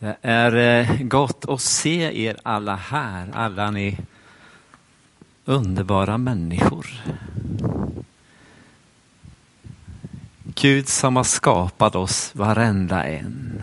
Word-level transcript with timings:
Det 0.00 0.16
är 0.22 0.56
eh, 0.56 1.02
gott 1.02 1.44
att 1.48 1.60
se 1.60 2.24
er 2.24 2.36
alla 2.42 2.76
här, 2.76 3.30
alla 3.34 3.70
ni 3.70 3.98
underbara 5.44 6.18
människor. 6.18 6.86
Gud 10.44 10.88
som 10.88 11.16
har 11.16 11.24
skapat 11.24 11.94
oss 11.94 12.34
varenda 12.34 13.04
en. 13.04 13.62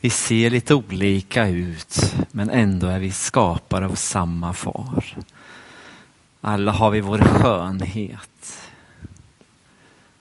Vi 0.00 0.10
ser 0.10 0.50
lite 0.50 0.74
olika 0.74 1.48
ut, 1.48 2.16
men 2.30 2.50
ändå 2.50 2.86
är 2.86 2.98
vi 2.98 3.10
skapade 3.10 3.86
av 3.86 3.94
samma 3.94 4.52
far. 4.52 5.04
Alla 6.40 6.72
har 6.72 6.90
vi 6.90 7.00
vår 7.00 7.18
skönhet. 7.18 8.70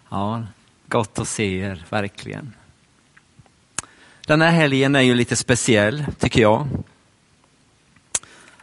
Ja, 0.09 0.43
gott 0.87 1.19
att 1.19 1.27
se 1.27 1.59
er, 1.59 1.85
verkligen. 1.89 2.53
Den 4.31 4.41
här 4.41 4.51
helgen 4.51 4.95
är 4.95 5.01
ju 5.01 5.15
lite 5.15 5.35
speciell, 5.35 6.05
tycker 6.19 6.41
jag. 6.41 6.67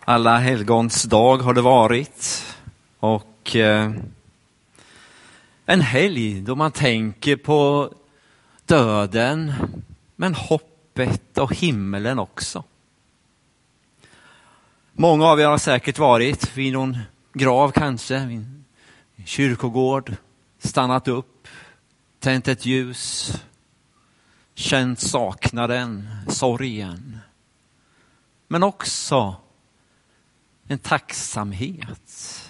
Alla 0.05 0.39
helgons 0.39 1.03
dag 1.03 1.39
har 1.39 1.55
det 1.55 1.61
varit. 1.61 2.47
Och 2.99 3.57
eh, 3.57 3.93
en 5.67 5.81
helg 5.81 6.41
då 6.41 6.57
man 6.57 6.73
tänker 6.73 7.37
på 7.37 7.91
döden, 8.67 9.55
men 10.17 10.35
hoppet 10.35 11.39
och 11.39 11.55
himmelen 11.55 12.19
också. 12.19 12.65
Många 14.93 15.27
av 15.27 15.41
er 15.41 15.47
har 15.47 15.59
säkert 15.59 15.99
varit 15.99 16.57
vid 16.57 16.73
någon 16.73 16.99
grav 17.33 17.71
kanske, 17.71 18.27
vid 18.27 18.37
en 18.37 18.65
kyrkogård, 19.25 20.17
stannat 20.59 21.09
upp, 21.09 21.49
tänt 22.21 22.49
ett 22.49 22.67
ljus, 22.67 23.33
känt 24.59 25.01
saknaden, 25.01 26.09
sorgen. 26.29 27.19
Men 28.49 28.63
också 28.63 29.37
en 30.67 30.79
tacksamhet. 30.79 32.43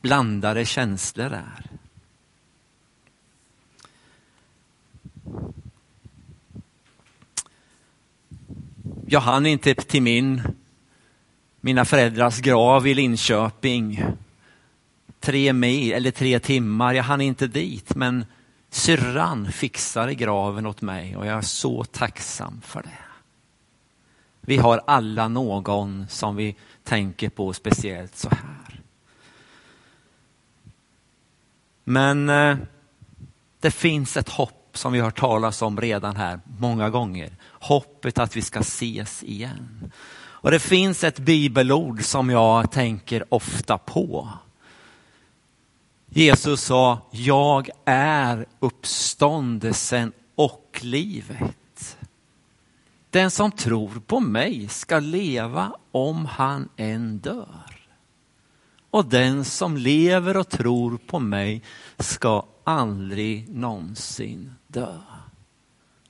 Blandade 0.00 0.64
känslor 0.64 1.28
där. 1.28 1.66
Jag 9.06 9.20
hann 9.20 9.46
inte 9.46 9.74
till 9.74 10.02
min, 10.02 10.42
mina 11.60 11.84
föräldrars 11.84 12.40
grav 12.40 12.86
i 12.86 12.94
Linköping. 12.94 14.04
Tre 15.20 15.52
mil 15.52 15.92
eller 15.92 16.10
tre 16.10 16.40
timmar, 16.40 16.94
jag 16.94 17.04
hann 17.04 17.20
inte 17.20 17.46
dit 17.46 17.94
men 17.94 18.24
Syrran 18.72 19.52
fixade 19.52 20.14
graven 20.14 20.66
åt 20.66 20.82
mig 20.82 21.16
och 21.16 21.26
jag 21.26 21.38
är 21.38 21.42
så 21.42 21.84
tacksam 21.84 22.60
för 22.60 22.82
det. 22.82 22.98
Vi 24.40 24.56
har 24.56 24.82
alla 24.86 25.28
någon 25.28 26.06
som 26.08 26.36
vi 26.36 26.56
tänker 26.84 27.28
på 27.28 27.52
speciellt 27.52 28.16
så 28.16 28.28
här. 28.28 28.80
Men 31.84 32.28
eh, 32.28 32.56
det 33.60 33.70
finns 33.70 34.16
ett 34.16 34.28
hopp 34.28 34.70
som 34.72 34.92
vi 34.92 35.00
har 35.00 35.10
talat 35.10 35.62
om 35.62 35.80
redan 35.80 36.16
här 36.16 36.40
många 36.58 36.90
gånger. 36.90 37.36
Hoppet 37.48 38.18
att 38.18 38.36
vi 38.36 38.42
ska 38.42 38.60
ses 38.60 39.22
igen. 39.22 39.92
Och 40.14 40.50
det 40.50 40.60
finns 40.60 41.04
ett 41.04 41.18
bibelord 41.18 42.04
som 42.04 42.30
jag 42.30 42.70
tänker 42.72 43.34
ofta 43.34 43.78
på. 43.78 44.28
Jesus 46.14 46.60
sa, 46.62 47.00
jag 47.10 47.70
är 47.84 48.46
uppståndelsen 48.60 50.12
och 50.34 50.80
livet. 50.82 51.98
Den 53.10 53.30
som 53.30 53.52
tror 53.52 54.00
på 54.06 54.20
mig 54.20 54.68
ska 54.68 54.98
leva 54.98 55.76
om 55.92 56.26
han 56.26 56.68
än 56.76 57.18
dör. 57.18 57.88
Och 58.90 59.04
den 59.04 59.44
som 59.44 59.76
lever 59.76 60.36
och 60.36 60.48
tror 60.48 60.98
på 60.98 61.18
mig 61.18 61.62
ska 61.98 62.46
aldrig 62.64 63.48
någonsin 63.48 64.54
dö. 64.66 64.98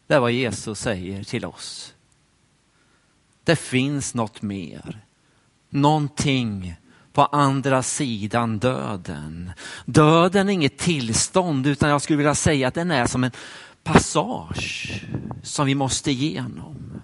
Det 0.06 0.14
är 0.14 0.20
vad 0.20 0.32
Jesus 0.32 0.80
säger 0.80 1.24
till 1.24 1.44
oss. 1.44 1.94
Det 3.44 3.56
finns 3.56 4.14
något 4.14 4.42
mer. 4.42 5.04
Någonting 5.68 6.74
på 7.12 7.24
andra 7.24 7.82
sidan 7.82 8.58
döden. 8.58 9.52
Döden 9.84 10.48
är 10.48 10.52
inget 10.52 10.78
tillstånd 10.78 11.66
utan 11.66 11.90
jag 11.90 12.02
skulle 12.02 12.16
vilja 12.16 12.34
säga 12.34 12.68
att 12.68 12.74
den 12.74 12.90
är 12.90 13.06
som 13.06 13.24
en 13.24 13.30
passage 13.82 15.02
som 15.42 15.66
vi 15.66 15.74
måste 15.74 16.10
igenom. 16.10 17.02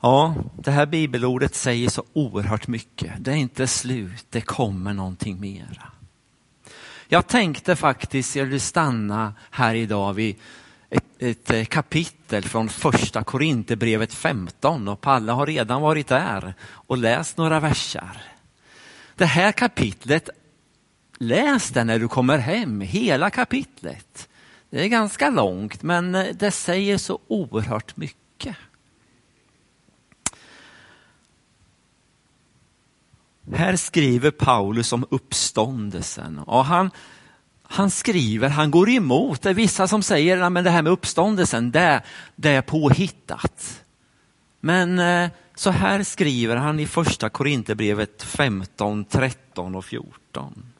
Ja, 0.00 0.34
det 0.56 0.70
här 0.70 0.86
bibelordet 0.86 1.54
säger 1.54 1.90
så 1.90 2.04
oerhört 2.12 2.68
mycket. 2.68 3.12
Det 3.18 3.30
är 3.30 3.36
inte 3.36 3.66
slut, 3.66 4.26
det 4.30 4.40
kommer 4.40 4.92
någonting 4.92 5.40
mera. 5.40 5.92
Jag 7.08 7.26
tänkte 7.26 7.76
faktiskt 7.76 8.36
jag 8.36 8.44
vill 8.44 8.60
stanna 8.60 9.34
här 9.50 9.74
idag 9.74 10.12
vid 10.12 10.36
ett, 10.92 11.04
ett 11.18 11.50
eh, 11.50 11.64
kapitel 11.64 12.42
från 12.42 12.68
första 12.68 13.24
Korinthierbrevet 13.24 14.14
15 14.14 14.88
och 14.88 15.00
Palle 15.00 15.32
har 15.32 15.46
redan 15.46 15.82
varit 15.82 16.08
där 16.08 16.54
och 16.62 16.98
läst 16.98 17.36
några 17.36 17.60
versar. 17.60 18.22
Det 19.14 19.24
här 19.24 19.52
kapitlet, 19.52 20.30
läs 21.18 21.68
det 21.68 21.84
när 21.84 21.98
du 21.98 22.08
kommer 22.08 22.38
hem, 22.38 22.80
hela 22.80 23.30
kapitlet. 23.30 24.28
Det 24.70 24.84
är 24.84 24.88
ganska 24.88 25.30
långt 25.30 25.82
men 25.82 26.14
eh, 26.14 26.26
det 26.34 26.50
säger 26.50 26.98
så 26.98 27.18
oerhört 27.28 27.96
mycket. 27.96 28.56
Här 33.54 33.76
skriver 33.76 34.30
Paulus 34.30 34.92
om 34.92 35.06
uppståndelsen 35.10 36.38
och 36.38 36.64
han, 36.64 36.90
han 37.72 37.90
skriver, 37.90 38.48
han 38.48 38.70
går 38.70 38.88
emot. 38.90 39.42
Det 39.42 39.50
är 39.50 39.54
vissa 39.54 39.88
som 39.88 40.02
säger 40.02 40.38
att 40.38 40.64
det 40.64 40.70
här 40.70 40.82
med 40.82 40.92
uppståndelsen, 40.92 41.70
det, 41.70 42.02
det 42.36 42.50
är 42.50 42.62
påhittat. 42.62 43.84
Men 44.60 44.98
eh, 44.98 45.30
så 45.54 45.70
här 45.70 46.02
skriver 46.02 46.56
han 46.56 46.80
i 46.80 46.86
första 46.86 47.28
Korinthierbrevet 47.28 48.22
15, 48.22 49.04
13 49.04 49.74
och 49.74 49.84
14. 49.84 50.72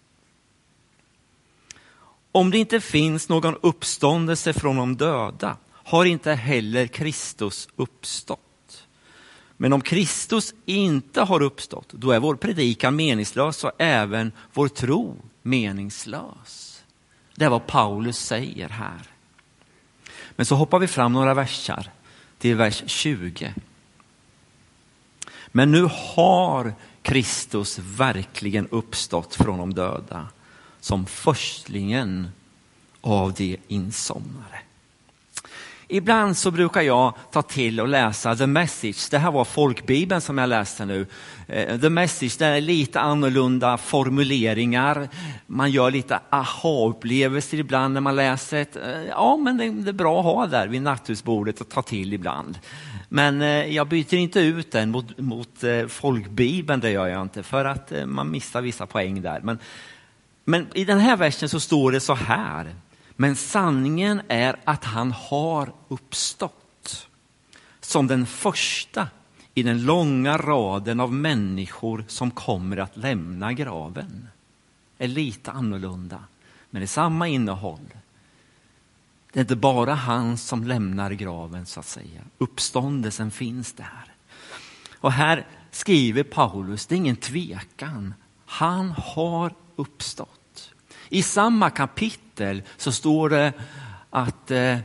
Om 2.33 2.51
det 2.51 2.59
inte 2.59 2.81
finns 2.81 3.29
någon 3.29 3.57
uppståndelse 3.63 4.53
från 4.53 4.77
de 4.77 4.97
döda 4.97 5.57
har 5.73 6.05
inte 6.05 6.33
heller 6.33 6.87
Kristus 6.87 7.69
uppstått. 7.77 8.87
Men 9.57 9.73
om 9.73 9.81
Kristus 9.81 10.55
inte 10.65 11.21
har 11.21 11.43
uppstått, 11.43 11.89
då 11.91 12.11
är 12.11 12.21
vår 12.21 12.35
predikan 12.37 12.97
meningslös 12.97 13.65
och 13.65 13.73
även 13.79 14.33
vår 14.53 14.69
tro 14.69 15.17
meningslös. 15.43 16.72
Det 17.35 17.45
är 17.45 17.51
vad 17.51 17.67
Paulus 17.67 18.19
säger 18.19 18.69
här. 18.69 19.01
Men 20.37 20.47
så 20.47 20.55
hoppar 20.55 20.79
vi 20.79 20.87
fram 20.87 21.13
några 21.13 21.35
versar 21.35 21.91
till 22.39 22.57
vers 22.57 22.83
20. 22.87 23.55
Men 25.49 25.73
nu 25.73 25.89
har 26.15 26.75
Kristus 27.03 27.79
verkligen 27.79 28.69
uppstått 28.69 29.35
från 29.35 29.59
de 29.59 29.75
döda 29.75 30.29
som 30.81 31.07
förstlingen 31.07 32.29
av 33.01 33.33
de 33.33 33.57
insomnade. 33.69 34.61
Ibland 35.93 36.37
så 36.37 36.51
brukar 36.51 36.83
jag 36.83 37.15
ta 37.31 37.43
till 37.43 37.81
och 37.81 37.89
läsa 37.89 38.37
The 38.37 38.47
Message. 38.47 39.11
Det 39.11 39.19
här 39.19 39.31
var 39.31 39.45
folkbibeln 39.45 40.21
som 40.21 40.39
jag 40.39 40.49
läste 40.49 40.85
nu. 40.85 41.07
Eh, 41.47 41.81
The 41.81 41.89
Message, 41.89 42.39
det 42.39 42.47
är 42.47 42.61
lite 42.61 43.01
annorlunda 43.01 43.77
formuleringar. 43.77 45.09
Man 45.47 45.71
gör 45.71 45.91
lite 45.91 46.21
aha-upplevelser 46.31 47.59
ibland 47.59 47.95
när 47.95 48.01
man 48.01 48.17
läser 48.17 48.63
ett. 48.63 48.77
Eh, 48.77 49.05
ja, 49.09 49.37
men 49.37 49.57
det 49.57 49.91
är 49.91 49.93
bra 49.93 50.19
att 50.19 50.25
ha 50.25 50.47
där 50.47 50.69
vid 50.69 50.83
nattduksbordet 50.83 51.61
och 51.61 51.69
ta 51.69 51.83
till 51.83 52.13
ibland. 52.13 52.59
Men 53.09 53.43
eh, 53.43 53.49
jag 53.49 53.89
byter 53.89 54.15
inte 54.15 54.41
ut 54.41 54.73
den 54.73 54.91
mot, 54.91 55.19
mot 55.19 55.65
folkbibeln, 55.89 56.81
det 56.81 56.91
gör 56.91 57.07
jag 57.07 57.23
inte, 57.23 57.43
för 57.43 57.65
att 57.65 57.93
man 58.07 58.31
missar 58.31 58.61
vissa 58.61 58.87
poäng 58.87 59.23
där. 59.23 59.41
Men, 59.41 59.59
men 60.45 60.67
i 60.75 60.85
den 60.85 60.99
här 60.99 61.17
versen 61.17 61.49
så 61.49 61.61
står 61.61 61.93
det 61.93 62.01
så 62.01 62.15
här. 62.15 62.75
Men 63.23 63.37
sanningen 63.37 64.23
är 64.29 64.57
att 64.65 64.85
han 64.85 65.13
har 65.13 65.73
uppstått 65.89 67.09
som 67.81 68.07
den 68.07 68.27
första 68.27 69.09
i 69.55 69.63
den 69.63 69.85
långa 69.85 70.37
raden 70.37 71.01
av 71.01 71.13
människor 71.13 72.05
som 72.09 72.31
kommer 72.31 72.77
att 72.77 72.97
lämna 72.97 73.53
graven. 73.53 74.29
är 74.99 75.09
lite 75.09 75.51
annorlunda, 75.51 76.25
men 76.71 76.81
det 76.81 76.85
är 76.85 76.87
samma 76.87 77.29
innehåll. 77.29 77.95
Det 79.33 79.39
är 79.39 79.43
inte 79.43 79.57
bara 79.57 79.95
han 79.95 80.39
som 80.39 80.65
lämnar 80.65 81.11
graven 81.11 81.67
så 81.67 81.81
att 81.81 81.87
säga. 81.87 82.21
Uppståndelsen 82.39 83.31
finns 83.31 83.73
där. 83.73 84.15
Och 84.95 85.13
här 85.13 85.47
skriver 85.71 86.23
Paulus, 86.23 86.87
det 86.87 86.95
är 86.95 86.97
ingen 86.97 87.17
tvekan. 87.17 88.15
Han 88.47 88.91
har 88.91 89.55
uppstått. 89.77 90.71
I 91.09 91.23
samma 91.23 91.71
kapitel 91.71 92.22
kapitel 92.33 92.63
så 92.77 92.93
står 92.93 93.29
det 93.29 93.53
att 94.11 94.51
eh, 94.51 94.79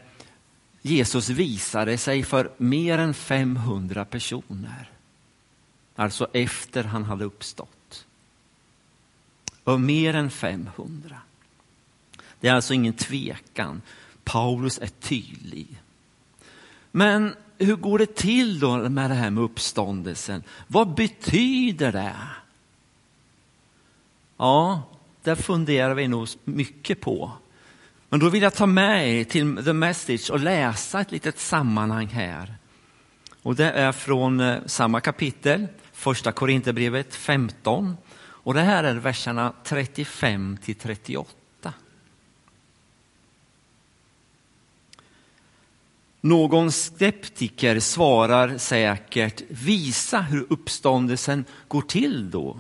Jesus 0.82 1.30
visade 1.30 1.98
sig 1.98 2.24
för 2.24 2.52
mer 2.58 2.98
än 2.98 3.14
500 3.14 4.06
personer. 4.06 4.90
Alltså 5.96 6.28
efter 6.34 6.84
han 6.84 7.04
hade 7.04 7.26
uppstått. 7.26 8.06
Och 9.64 9.82
mer 9.82 10.14
än 10.16 10.30
500. 10.30 11.22
Det 12.40 12.48
är 12.48 12.54
alltså 12.54 12.74
ingen 12.74 12.94
tvekan. 12.94 13.82
Paulus 14.24 14.80
är 14.80 14.88
tydlig. 14.88 15.82
Men 16.92 17.36
hur 17.58 17.76
går 17.76 18.00
det 18.00 18.16
till 18.16 18.60
då 18.60 18.90
med 18.90 19.10
det 19.10 19.16
här 19.16 19.30
med 19.30 19.44
uppståndelsen? 19.44 20.44
Vad 20.68 20.96
betyder 20.96 21.92
det? 21.92 22.16
Ja, 24.38 24.84
det 25.28 25.36
funderar 25.36 25.94
vi 25.94 26.08
nog 26.08 26.28
mycket 26.44 27.02
på. 27.02 27.32
Men 28.10 28.20
då 28.20 28.30
vill 28.30 28.42
jag 28.42 28.54
ta 28.54 28.66
med 28.66 29.20
er 29.20 29.24
till 29.24 29.66
The 29.66 29.74
Message 29.74 30.30
och 30.32 30.40
läsa 30.40 31.02
ett 31.02 31.12
litet 31.12 31.40
sammanhang 31.40 32.08
här. 32.08 32.56
Och 33.42 33.56
det 33.56 33.72
är 33.72 33.92
från 33.92 34.40
eh, 34.40 34.58
samma 34.66 35.02
kapitel, 35.02 35.68
första 35.94 36.32
Korinthierbrevet 36.32 37.16
15. 37.16 37.98
Och 38.18 38.54
det 38.54 38.62
här 38.62 38.84
är 38.84 38.96
verserna 38.96 39.54
35 39.64 40.58
till 40.64 40.76
38. 40.76 41.74
Någon 46.22 46.72
skeptiker 46.72 47.80
svarar 47.80 48.58
säkert, 48.58 49.42
visa 49.48 50.22
hur 50.22 50.46
uppståndelsen 50.50 51.46
går 51.68 51.82
till 51.82 52.32
då. 52.32 52.60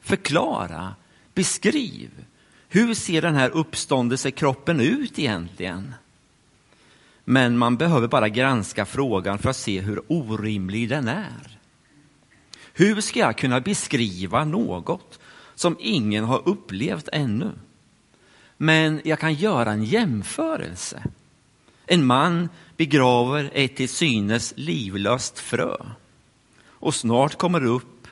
Förklara, 0.00 0.94
beskriv. 1.34 2.10
Hur 2.68 2.94
ser 2.94 3.22
den 3.22 3.34
här 3.34 3.50
uppståndelsekroppen 3.50 4.80
ut 4.80 5.18
egentligen? 5.18 5.94
Men 7.24 7.58
man 7.58 7.76
behöver 7.76 8.08
bara 8.08 8.28
granska 8.28 8.86
frågan 8.86 9.38
för 9.38 9.50
att 9.50 9.56
se 9.56 9.80
hur 9.80 10.02
orimlig 10.08 10.88
den 10.88 11.08
är. 11.08 11.58
Hur 12.72 13.00
ska 13.00 13.20
jag 13.20 13.38
kunna 13.38 13.60
beskriva 13.60 14.44
något 14.44 15.20
som 15.54 15.76
ingen 15.80 16.24
har 16.24 16.48
upplevt 16.48 17.08
ännu? 17.12 17.50
Men 18.56 19.00
jag 19.04 19.18
kan 19.18 19.34
göra 19.34 19.72
en 19.72 19.84
jämförelse. 19.84 21.02
En 21.86 22.06
man 22.06 22.48
begraver 22.76 23.50
ett 23.54 23.76
till 23.76 23.88
synes 23.88 24.52
livlöst 24.56 25.38
frö 25.38 25.76
och 26.66 26.94
snart 26.94 27.38
kommer 27.38 27.64
upp 27.64 28.08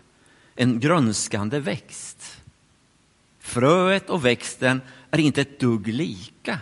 en 0.55 0.81
grönskande 0.81 1.59
växt. 1.59 2.22
Fröet 3.53 4.11
och 4.11 4.25
växten 4.25 4.81
är 5.11 5.21
inte 5.21 5.41
ett 5.41 5.61
dugg 5.61 5.89
lika. 5.89 6.59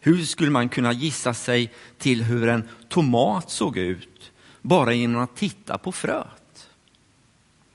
Hur 0.00 0.24
skulle 0.24 0.50
man 0.50 0.68
kunna 0.68 0.92
gissa 0.92 1.34
sig 1.34 1.72
till 1.98 2.22
hur 2.22 2.48
en 2.48 2.68
tomat 2.88 3.50
såg 3.50 3.76
ut 3.76 4.32
bara 4.62 4.92
genom 4.92 5.22
att 5.22 5.36
titta 5.36 5.78
på 5.78 5.92
fröet? 5.92 6.68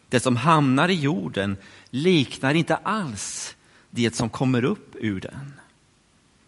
Det 0.09 0.19
som 0.19 0.35
hamnar 0.35 0.89
i 0.89 0.93
jorden 0.93 1.57
liknar 1.89 2.53
inte 2.53 2.75
alls 2.75 3.55
det 3.89 4.15
som 4.15 4.29
kommer 4.29 4.63
upp 4.65 4.95
ur 4.95 5.19
den. 5.19 5.53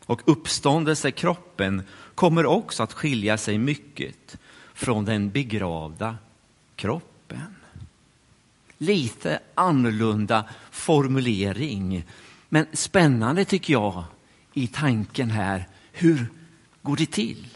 Och 0.05 0.21
uppståndelsekroppen 0.25 1.83
kommer 2.15 2.45
också 2.45 2.83
att 2.83 2.93
skilja 2.93 3.37
sig 3.37 3.57
mycket 3.57 4.37
från 4.73 5.05
den 5.05 5.29
begravda 5.29 6.17
kroppen. 6.75 7.56
Lite 8.77 9.39
annorlunda 9.55 10.45
formulering, 10.71 12.03
men 12.49 12.65
spännande 12.73 13.45
tycker 13.45 13.73
jag 13.73 14.03
i 14.53 14.67
tanken 14.67 15.31
här. 15.31 15.67
Hur 15.91 16.27
går 16.81 16.95
det 16.95 17.11
till? 17.11 17.47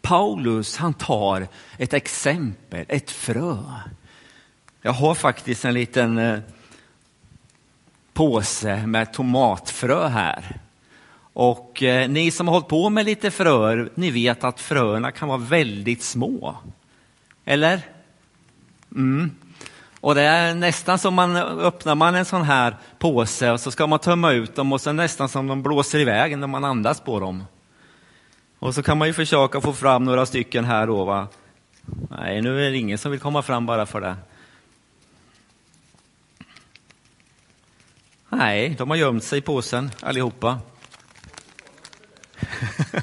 Paulus 0.00 0.76
han 0.76 0.94
tar 0.94 1.48
ett 1.78 1.94
exempel, 1.94 2.84
ett 2.88 3.10
frö. 3.10 3.56
Jag 4.82 4.92
har 4.92 5.14
faktiskt 5.14 5.64
en 5.64 5.74
liten 5.74 6.18
eh, 6.18 6.40
påse 8.12 8.86
med 8.86 9.12
tomatfrö 9.12 10.08
här. 10.08 10.60
Och 11.32 11.82
eh, 11.82 12.08
ni 12.08 12.30
som 12.30 12.48
har 12.48 12.54
hållit 12.54 12.68
på 12.68 12.90
med 12.90 13.04
lite 13.04 13.30
fröer, 13.30 13.90
ni 13.94 14.10
vet 14.10 14.44
att 14.44 14.60
fröerna 14.60 15.12
kan 15.12 15.28
vara 15.28 15.38
väldigt 15.38 16.02
små. 16.02 16.56
Eller? 17.44 17.80
Mm. 18.92 19.30
Och 20.02 20.14
det 20.14 20.22
är 20.22 20.54
nästan 20.54 20.98
som 20.98 21.14
man 21.14 21.36
öppnar 21.36 21.94
man 21.94 22.14
en 22.14 22.24
sån 22.24 22.42
här 22.42 22.76
påse 22.98 23.50
och 23.50 23.60
så 23.60 23.70
ska 23.70 23.86
man 23.86 23.98
tömma 23.98 24.32
ut 24.32 24.54
dem 24.54 24.72
och 24.72 24.80
så 24.80 24.92
nästan 24.92 25.28
som 25.28 25.46
de 25.46 25.62
blåser 25.62 25.98
iväg 25.98 26.38
när 26.38 26.46
man 26.46 26.64
andas 26.64 27.00
på 27.00 27.20
dem. 27.20 27.44
Och 28.58 28.74
så 28.74 28.82
kan 28.82 28.98
man 28.98 29.08
ju 29.08 29.14
försöka 29.14 29.60
få 29.60 29.72
fram 29.72 30.04
några 30.04 30.26
stycken 30.26 30.64
här 30.64 30.86
då. 30.86 31.04
Va? 31.04 31.28
Nej, 32.10 32.42
nu 32.42 32.66
är 32.66 32.70
det 32.70 32.76
ingen 32.76 32.98
som 32.98 33.10
vill 33.10 33.20
komma 33.20 33.42
fram 33.42 33.66
bara 33.66 33.86
för 33.86 34.00
det. 34.00 34.16
Nej, 38.28 38.74
de 38.78 38.90
har 38.90 38.96
gömt 38.96 39.24
sig 39.24 39.38
i 39.38 39.42
påsen 39.42 39.90
allihopa. 40.00 40.60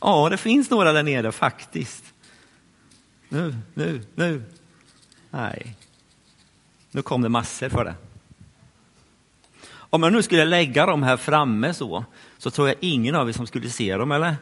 ja, 0.00 0.28
det 0.30 0.36
finns 0.36 0.70
några 0.70 0.92
där 0.92 1.02
nere 1.02 1.32
faktiskt. 1.32 2.04
Nu, 3.28 3.56
nu, 3.74 4.02
nu. 4.14 4.42
Nej, 5.30 5.74
nu 6.90 7.02
kom 7.02 7.22
det 7.22 7.28
massor 7.28 7.68
för 7.68 7.84
det. 7.84 7.94
Om 9.68 10.02
jag 10.02 10.12
nu 10.12 10.22
skulle 10.22 10.44
lägga 10.44 10.86
dem 10.86 11.02
här 11.02 11.16
framme 11.16 11.74
så, 11.74 12.04
så 12.38 12.50
tror 12.50 12.68
jag 12.68 12.76
ingen 12.80 13.14
av 13.14 13.28
er 13.28 13.32
som 13.32 13.46
skulle 13.46 13.70
se 13.70 13.96
dem, 13.96 14.12
eller? 14.12 14.36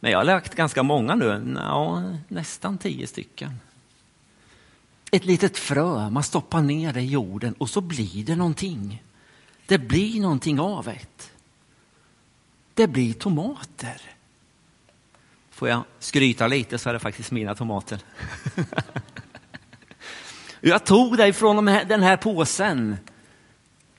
Men 0.00 0.10
jag 0.10 0.18
har 0.18 0.24
lagt 0.24 0.54
ganska 0.54 0.82
många 0.82 1.14
nu, 1.14 1.54
ja, 1.56 2.02
nästan 2.28 2.78
tio 2.78 3.06
stycken. 3.06 3.60
Ett 5.10 5.24
litet 5.24 5.58
frö, 5.58 6.10
man 6.10 6.22
stoppar 6.22 6.62
ner 6.62 6.92
det 6.92 7.00
i 7.00 7.06
jorden 7.06 7.54
och 7.58 7.70
så 7.70 7.80
blir 7.80 8.24
det 8.24 8.36
någonting. 8.36 9.02
Det 9.66 9.78
blir 9.78 10.20
någonting 10.20 10.60
av 10.60 10.84
det. 10.84 11.30
Det 12.74 12.86
blir 12.86 13.12
tomater. 13.12 14.00
Får 15.60 15.68
jag 15.68 15.84
skryta 15.98 16.46
lite 16.46 16.78
så 16.78 16.88
är 16.88 16.92
det 16.92 16.98
faktiskt 16.98 17.30
mina 17.30 17.54
tomater. 17.54 18.00
jag 20.60 20.84
tog 20.84 21.16
dig 21.16 21.32
från 21.32 21.64
den 21.64 22.02
här 22.02 22.16
påsen 22.16 22.96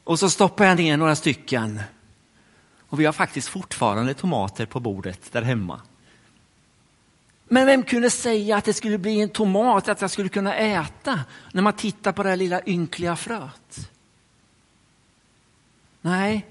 och 0.04 0.20
så 0.20 0.30
stoppade 0.30 0.70
jag 0.70 0.78
ner 0.78 0.98
några 0.98 1.16
stycken. 1.16 1.82
Och 2.80 3.00
vi 3.00 3.06
har 3.06 3.14
faktiskt 3.14 3.48
fortfarande 3.48 4.14
tomater 4.14 4.66
på 4.66 4.80
bordet 4.80 5.32
där 5.32 5.42
hemma. 5.42 5.82
Men 7.46 7.66
vem 7.66 7.84
kunde 7.84 8.10
säga 8.10 8.58
att 8.58 8.66
det 8.66 8.74
skulle 8.74 8.98
bli 8.98 9.22
en 9.22 9.30
tomat, 9.30 9.90
att 9.90 10.02
jag 10.02 10.12
skulle 10.12 10.30
kunna 10.30 10.56
äta 10.56 11.20
när 11.52 11.62
man 11.62 11.74
tittar 11.74 12.12
på 12.12 12.24
det 12.24 12.30
här 12.30 12.38
lilla 12.38 12.62
ynkliga 12.66 13.16
fröet? 13.16 13.92
Nej, 16.02 16.46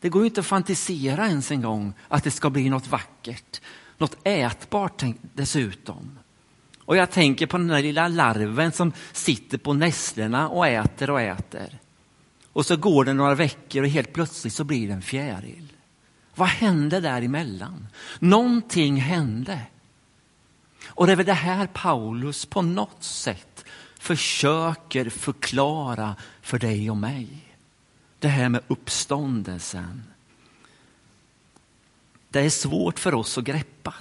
det 0.00 0.08
går 0.08 0.22
ju 0.22 0.26
inte 0.26 0.40
att 0.40 0.46
fantisera 0.46 1.26
ens 1.26 1.50
en 1.50 1.62
gång 1.62 1.92
att 2.08 2.24
det 2.24 2.30
ska 2.30 2.50
bli 2.50 2.70
något 2.70 2.86
vackert. 2.86 3.60
Något 3.98 4.16
ätbart 4.24 5.02
dessutom. 5.34 6.18
Och 6.84 6.96
jag 6.96 7.10
tänker 7.10 7.46
på 7.46 7.58
den 7.58 7.68
där 7.68 7.82
lilla 7.82 8.08
larven 8.08 8.72
som 8.72 8.92
sitter 9.12 9.58
på 9.58 9.72
nässlorna 9.72 10.48
och 10.48 10.66
äter 10.66 11.10
och 11.10 11.20
äter. 11.20 11.78
Och 12.52 12.66
så 12.66 12.76
går 12.76 13.04
det 13.04 13.12
några 13.12 13.34
veckor 13.34 13.82
och 13.82 13.88
helt 13.88 14.12
plötsligt 14.12 14.54
så 14.54 14.64
blir 14.64 14.88
det 14.88 14.94
en 14.94 15.02
fjäril. 15.02 15.72
Vad 16.34 16.48
hände 16.48 17.00
däremellan? 17.00 17.86
Någonting 18.18 18.96
hände. 18.96 19.60
Och 20.86 21.06
det 21.06 21.12
är 21.12 21.16
väl 21.16 21.26
det 21.26 21.32
här 21.32 21.66
Paulus 21.66 22.46
på 22.46 22.62
något 22.62 23.04
sätt 23.04 23.64
försöker 23.98 25.10
förklara 25.10 26.16
för 26.42 26.58
dig 26.58 26.90
och 26.90 26.96
mig. 26.96 27.28
Det 28.18 28.28
här 28.28 28.48
med 28.48 28.62
uppståndelsen. 28.68 30.02
Det 32.30 32.40
är 32.40 32.50
svårt 32.50 32.98
för 32.98 33.14
oss 33.14 33.38
att 33.38 33.44
greppa. 33.44 33.94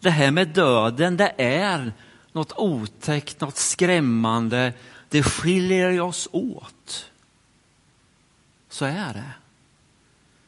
Det 0.00 0.10
här 0.10 0.30
med 0.30 0.48
döden, 0.48 1.16
det 1.16 1.34
är 1.38 1.92
något 2.32 2.52
otäckt, 2.56 3.40
något 3.40 3.56
skrämmande. 3.56 4.72
Det 5.08 5.22
skiljer 5.22 6.00
oss 6.00 6.28
åt. 6.32 7.10
Så 8.68 8.84
är 8.84 9.14
det. 9.14 9.32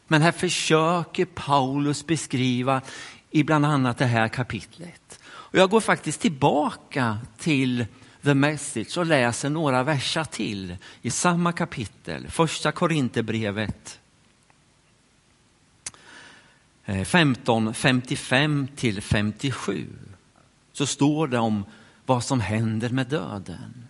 Men 0.07 0.23
här 0.23 0.33
försöker 0.33 1.25
Paulus 1.25 2.07
beskriva 2.07 2.83
i 3.31 3.45
bland 3.45 3.67
annat 3.67 3.99
det 3.99 4.07
här 4.07 4.29
kapitlet. 4.29 5.21
Och 5.25 5.59
jag 5.59 5.71
går 5.71 5.81
faktiskt 5.81 6.21
tillbaka 6.21 7.19
till 7.39 7.87
The 8.23 8.35
Message 8.35 8.99
och 8.99 9.07
läser 9.07 9.51
några 9.51 9.83
verser 9.83 10.25
till 10.25 10.77
i 11.03 11.11
samma 11.11 11.53
kapitel, 11.53 12.31
första 12.31 12.73
Korinthierbrevet 12.73 13.98
Eh, 16.89 17.05
15, 17.05 17.75
55 17.75 18.69
till 18.77 19.03
57 19.03 19.87
så 20.73 20.87
står 20.87 21.27
det 21.29 21.39
om 21.39 21.65
vad 22.07 22.25
som 22.25 22.41
händer 22.41 22.89
med 22.89 23.07
döden. 23.07 23.89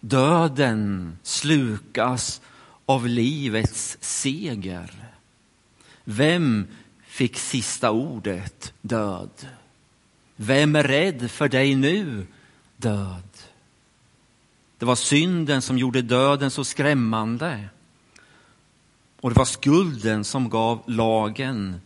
döden 0.00 1.12
slukas 1.22 2.40
av 2.86 3.08
livets 3.08 3.98
seger. 4.00 4.90
Vem 6.04 6.66
fick 7.06 7.38
sista 7.38 7.90
ordet, 7.90 8.72
död? 8.80 9.46
Vem 10.36 10.76
är 10.76 10.84
rädd 10.84 11.30
för 11.30 11.48
dig 11.48 11.74
nu, 11.74 12.26
död? 12.76 13.28
Det 14.78 14.86
var 14.86 14.96
synden 14.96 15.62
som 15.62 15.78
gjorde 15.78 16.02
döden 16.02 16.50
så 16.50 16.64
skrämmande. 16.64 17.68
Och 19.20 19.30
det 19.30 19.38
var 19.38 19.44
skulden 19.44 20.24
som 20.24 20.48
gav 20.48 20.82
lagen. 20.86 21.80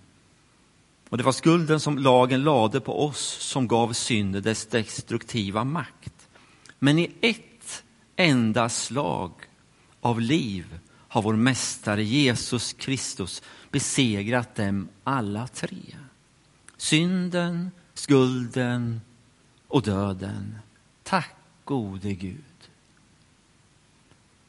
Och 1.09 1.19
det 1.19 1.25
var 1.25 1.33
skulden 1.33 1.81
som 1.81 1.99
lagen 1.99 2.43
lade 2.43 2.81
på 2.81 3.07
oss 3.07 3.37
som 3.41 3.69
gav 3.69 3.93
synden 3.93 4.43
dess 4.43 4.67
destruktiva 4.67 5.65
makt. 5.65 6.29
Men 6.79 6.99
i 6.99 7.13
ett 7.21 7.85
enda 8.17 8.69
slag 8.69 9.33
av 10.01 10.21
liv 10.21 10.79
har 11.09 11.23
vår 11.23 11.37
mästare 11.37 12.05
Jesus 12.05 12.73
Kristus 12.73 13.43
besegrat 13.71 14.55
dem 14.55 14.89
alla 15.05 15.47
tre. 15.49 15.97
Synden, 16.77 17.71
skulden 17.95 19.01
och 19.69 19.83
döden. 19.83 20.59
Tack 21.03 21.37
gode 21.65 22.15
Gud. 22.15 22.45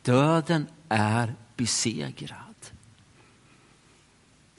Döden 0.01 0.67
är 0.89 1.35
besegrad. 1.55 2.46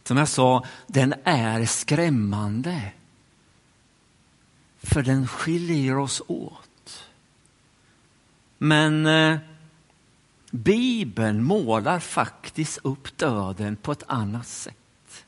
Som 0.08 0.16
jag 0.16 0.28
sa, 0.28 0.64
den 0.86 1.14
är 1.24 1.66
skrämmande. 1.66 2.92
För 4.82 5.02
den 5.02 5.28
skiljer 5.28 5.98
oss 5.98 6.22
åt. 6.26 7.04
Men 8.58 9.06
eh, 9.06 9.38
Bibeln 10.50 11.42
målar 11.42 12.00
faktiskt 12.00 12.78
upp 12.82 13.16
döden 13.16 13.76
på 13.76 13.92
ett 13.92 14.02
annat 14.06 14.46
sätt. 14.46 15.24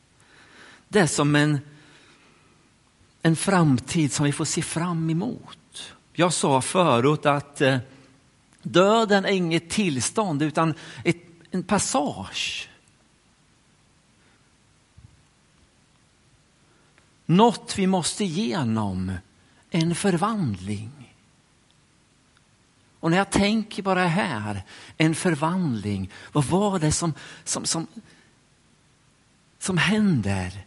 Det 0.89 1.01
är 1.01 1.07
som 1.07 1.37
en, 1.37 1.61
en 3.23 3.37
framtid 3.37 4.13
som 4.13 4.25
vi 4.25 4.33
får 4.33 4.45
se 4.45 4.63
fram 4.63 5.11
emot. 5.11 5.93
Jag 6.13 6.33
sa 6.33 6.61
förut 6.61 7.27
att 7.27 7.61
eh, 7.61 7.79
döden 8.63 9.25
är 9.25 9.33
inget 9.33 9.71
tillstånd 9.71 10.43
utan 10.43 10.75
ett, 11.05 11.23
en 11.51 11.63
passage. 11.63 12.71
Något 17.31 17.79
vi 17.79 17.87
måste 17.87 18.25
igenom, 18.25 19.13
en 19.71 19.95
förvandling. 19.95 21.15
Och 23.01 23.11
när 23.11 23.19
jag 23.19 23.31
tänker 23.31 23.83
på 23.83 23.95
det 23.95 24.07
här, 24.07 24.63
en 24.97 25.15
förvandling, 25.15 26.11
vad 26.33 26.45
var 26.45 26.79
det 26.79 26.93
som, 26.93 27.15
som, 27.45 27.65
som, 27.65 27.87
som 29.59 29.79
händer? 29.79 30.65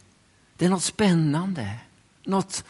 Det 0.56 0.64
är 0.64 0.68
något 0.68 0.82
spännande, 0.82 1.70
något 2.24 2.64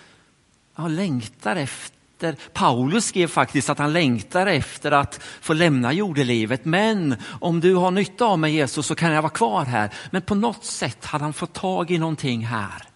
jag 0.76 0.90
längtar 0.90 1.56
efter. 1.56 2.36
Paulus 2.52 3.04
skrev 3.04 3.26
faktiskt 3.26 3.70
att 3.70 3.78
han 3.78 3.92
längtar 3.92 4.46
efter 4.46 4.92
att 4.92 5.22
få 5.40 5.52
lämna 5.52 5.92
jordelivet. 5.92 6.64
Men 6.64 7.16
om 7.40 7.60
du 7.60 7.74
har 7.74 7.90
nytta 7.90 8.24
av 8.24 8.38
mig 8.38 8.54
Jesus 8.54 8.86
så 8.86 8.94
kan 8.94 9.12
jag 9.12 9.22
vara 9.22 9.32
kvar 9.32 9.64
här. 9.64 9.94
Men 10.10 10.22
på 10.22 10.34
något 10.34 10.64
sätt 10.64 11.04
hade 11.04 11.24
han 11.24 11.32
fått 11.32 11.52
tag 11.52 11.90
i 11.90 11.98
någonting 11.98 12.46
här 12.46 12.88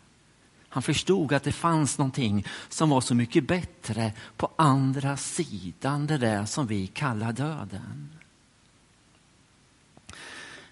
han 0.68 0.82
förstod 0.82 1.32
att 1.32 1.42
det 1.42 1.52
fanns 1.52 1.98
någonting 1.98 2.46
som 2.68 2.90
var 2.90 3.00
så 3.00 3.14
mycket 3.14 3.46
bättre 3.46 4.12
på 4.36 4.50
andra 4.56 5.16
sidan 5.16 6.06
det 6.06 6.18
där 6.18 6.44
som 6.44 6.66
vi 6.66 6.86
kallar 6.86 7.32
döden. 7.32 8.08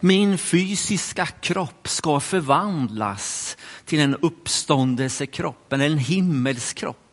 Min 0.01 0.39
fysiska 0.39 1.27
kropp 1.27 1.89
ska 1.89 2.21
förvandlas 2.21 3.57
till 3.85 4.01
en 4.01 4.15
uppståndelsekropp, 4.15 5.73
eller 5.73 5.87
en 5.87 5.99
himmelskropp. 5.99 7.06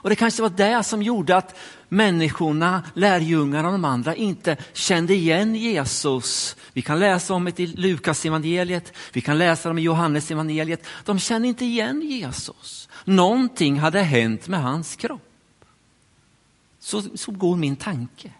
Och 0.00 0.10
det 0.10 0.16
kanske 0.16 0.42
var 0.42 0.50
det 0.50 0.82
som 0.82 1.02
gjorde 1.02 1.36
att 1.36 1.58
människorna, 1.88 2.82
lärjungarna 2.94 3.68
och 3.68 3.72
de 3.72 3.84
andra 3.84 4.14
inte 4.14 4.56
kände 4.72 5.14
igen 5.14 5.54
Jesus. 5.54 6.56
Vi 6.72 6.82
kan 6.82 6.98
läsa 6.98 7.34
om 7.34 7.44
det 7.44 7.60
i 7.60 7.66
Lukas 7.66 8.24
evangeliet, 8.24 8.92
vi 9.12 9.20
kan 9.20 9.38
läsa 9.38 9.70
om 9.70 9.76
det 9.76 9.82
i 9.82 9.84
Johannes 9.84 10.30
evangeliet. 10.30 10.86
De 11.04 11.18
kände 11.18 11.48
inte 11.48 11.64
igen 11.64 12.02
Jesus. 12.02 12.88
Någonting 13.04 13.78
hade 13.78 14.02
hänt 14.02 14.48
med 14.48 14.62
hans 14.62 14.96
kropp. 14.96 15.22
Så, 16.80 17.02
så 17.14 17.32
går 17.32 17.56
min 17.56 17.76
tanke. 17.76 18.30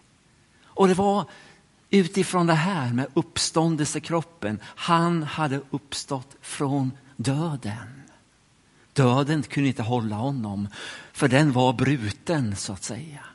Och 0.63 0.87
det 0.87 0.93
var 0.93 1.25
utifrån 1.89 2.47
det 2.47 2.53
här 2.53 2.93
med 2.93 3.07
uppståndelsekroppen. 3.13 4.59
Han 4.63 5.23
hade 5.23 5.61
uppstått 5.69 6.35
från 6.41 6.91
döden. 7.15 7.99
Döden 8.93 9.43
kunde 9.43 9.69
inte 9.69 9.83
hålla 9.83 10.15
honom, 10.15 10.67
för 11.19 11.27
den 11.27 11.51
var 11.51 11.73
bruten 11.73 12.55
så 12.55 12.73
att 12.73 12.83
säga. 12.83 13.25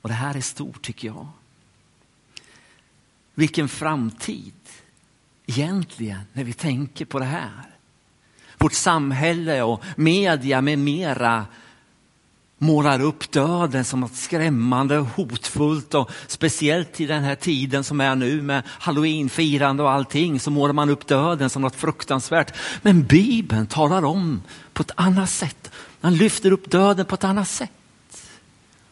Och 0.00 0.08
det 0.08 0.14
här 0.14 0.36
är 0.36 0.40
stort 0.40 0.82
tycker 0.82 1.08
jag. 1.08 1.28
Vilken 3.34 3.68
framtid 3.68 4.54
egentligen 5.46 6.20
när 6.32 6.44
vi 6.44 6.52
tänker 6.52 7.04
på 7.04 7.18
det 7.18 7.24
här. 7.24 7.70
Vårt 8.58 8.72
samhälle 8.72 9.62
och 9.62 9.84
media 9.96 10.60
med 10.60 10.78
mera 10.78 11.46
målar 12.62 13.00
upp 13.00 13.30
döden 13.30 13.84
som 13.84 14.00
något 14.00 14.14
skrämmande 14.14 14.98
och 14.98 15.06
hotfullt 15.06 15.94
och 15.94 16.10
speciellt 16.26 17.00
i 17.00 17.06
den 17.06 17.22
här 17.22 17.34
tiden 17.34 17.84
som 17.84 18.00
är 18.00 18.14
nu 18.14 18.42
med 18.42 18.62
halloweenfirande 18.66 19.82
och 19.82 19.90
allting 19.90 20.40
så 20.40 20.50
målar 20.50 20.72
man 20.72 20.90
upp 20.90 21.06
döden 21.06 21.50
som 21.50 21.62
något 21.62 21.76
fruktansvärt. 21.76 22.56
Men 22.82 23.02
Bibeln 23.04 23.66
talar 23.66 24.04
om 24.04 24.42
på 24.72 24.82
ett 24.82 24.90
annat 24.94 25.30
sätt. 25.30 25.70
Man 26.00 26.16
lyfter 26.16 26.52
upp 26.52 26.70
döden 26.70 27.06
på 27.06 27.14
ett 27.14 27.24
annat 27.24 27.48
sätt. 27.48 27.70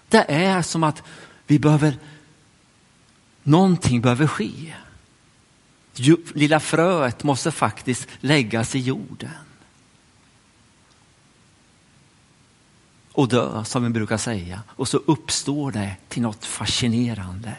Det 0.08 0.24
är 0.32 0.62
som 0.62 0.84
att 0.84 1.02
vi 1.46 1.58
behöver, 1.58 1.96
någonting 3.42 4.00
behöver 4.00 4.26
ske. 4.26 4.74
Lilla 6.34 6.60
fröet 6.60 7.24
måste 7.24 7.50
faktiskt 7.50 8.08
läggas 8.20 8.74
i 8.74 8.78
jorden. 8.78 9.47
Och 13.18 13.28
dö, 13.28 13.64
som 13.64 13.84
vi 13.84 13.90
brukar 13.90 14.16
säga. 14.16 14.62
Och 14.68 14.88
så 14.88 14.96
uppstår 14.96 15.72
det 15.72 15.96
till 16.08 16.22
något 16.22 16.44
fascinerande. 16.44 17.56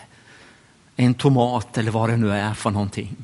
En 0.95 1.13
tomat 1.13 1.77
eller 1.77 1.91
vad 1.91 2.09
det 2.09 2.17
nu 2.17 2.31
är 2.31 2.53
för 2.53 2.69
någonting. 2.69 3.15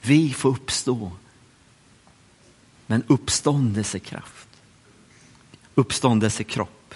Vi 0.00 0.32
får 0.32 0.48
uppstå 0.48 1.12
med 2.86 2.96
en 2.96 3.04
uppståndelsekraft. 3.06 4.48
Uppståndelsekropp. 5.74 6.94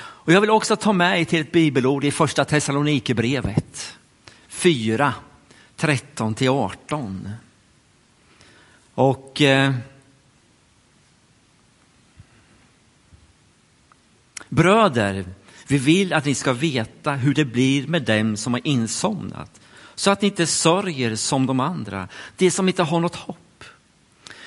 Och 0.00 0.32
jag 0.32 0.40
vill 0.40 0.50
också 0.50 0.76
ta 0.76 0.92
med 0.92 1.20
er 1.20 1.24
till 1.24 1.40
ett 1.40 1.52
bibelord 1.52 2.04
i 2.04 2.10
första 2.10 2.44
Thessalonikerbrevet 2.44 3.96
4, 4.48 5.14
13 5.76 6.34
till 6.34 6.48
18. 6.48 7.30
Och 8.94 9.42
eh, 9.42 9.74
Bröder, 14.48 15.24
vi 15.66 15.78
vill 15.78 16.12
att 16.12 16.24
ni 16.24 16.34
ska 16.34 16.52
veta 16.52 17.12
hur 17.12 17.34
det 17.34 17.44
blir 17.44 17.86
med 17.86 18.02
dem 18.02 18.36
som 18.36 18.52
har 18.52 18.60
insomnat, 18.64 19.60
så 19.94 20.10
att 20.10 20.22
ni 20.22 20.28
inte 20.28 20.46
sörjer 20.46 21.16
som 21.16 21.46
de 21.46 21.60
andra, 21.60 22.08
de 22.36 22.50
som 22.50 22.68
inte 22.68 22.82
har 22.82 23.00
något 23.00 23.16
hopp. 23.16 23.64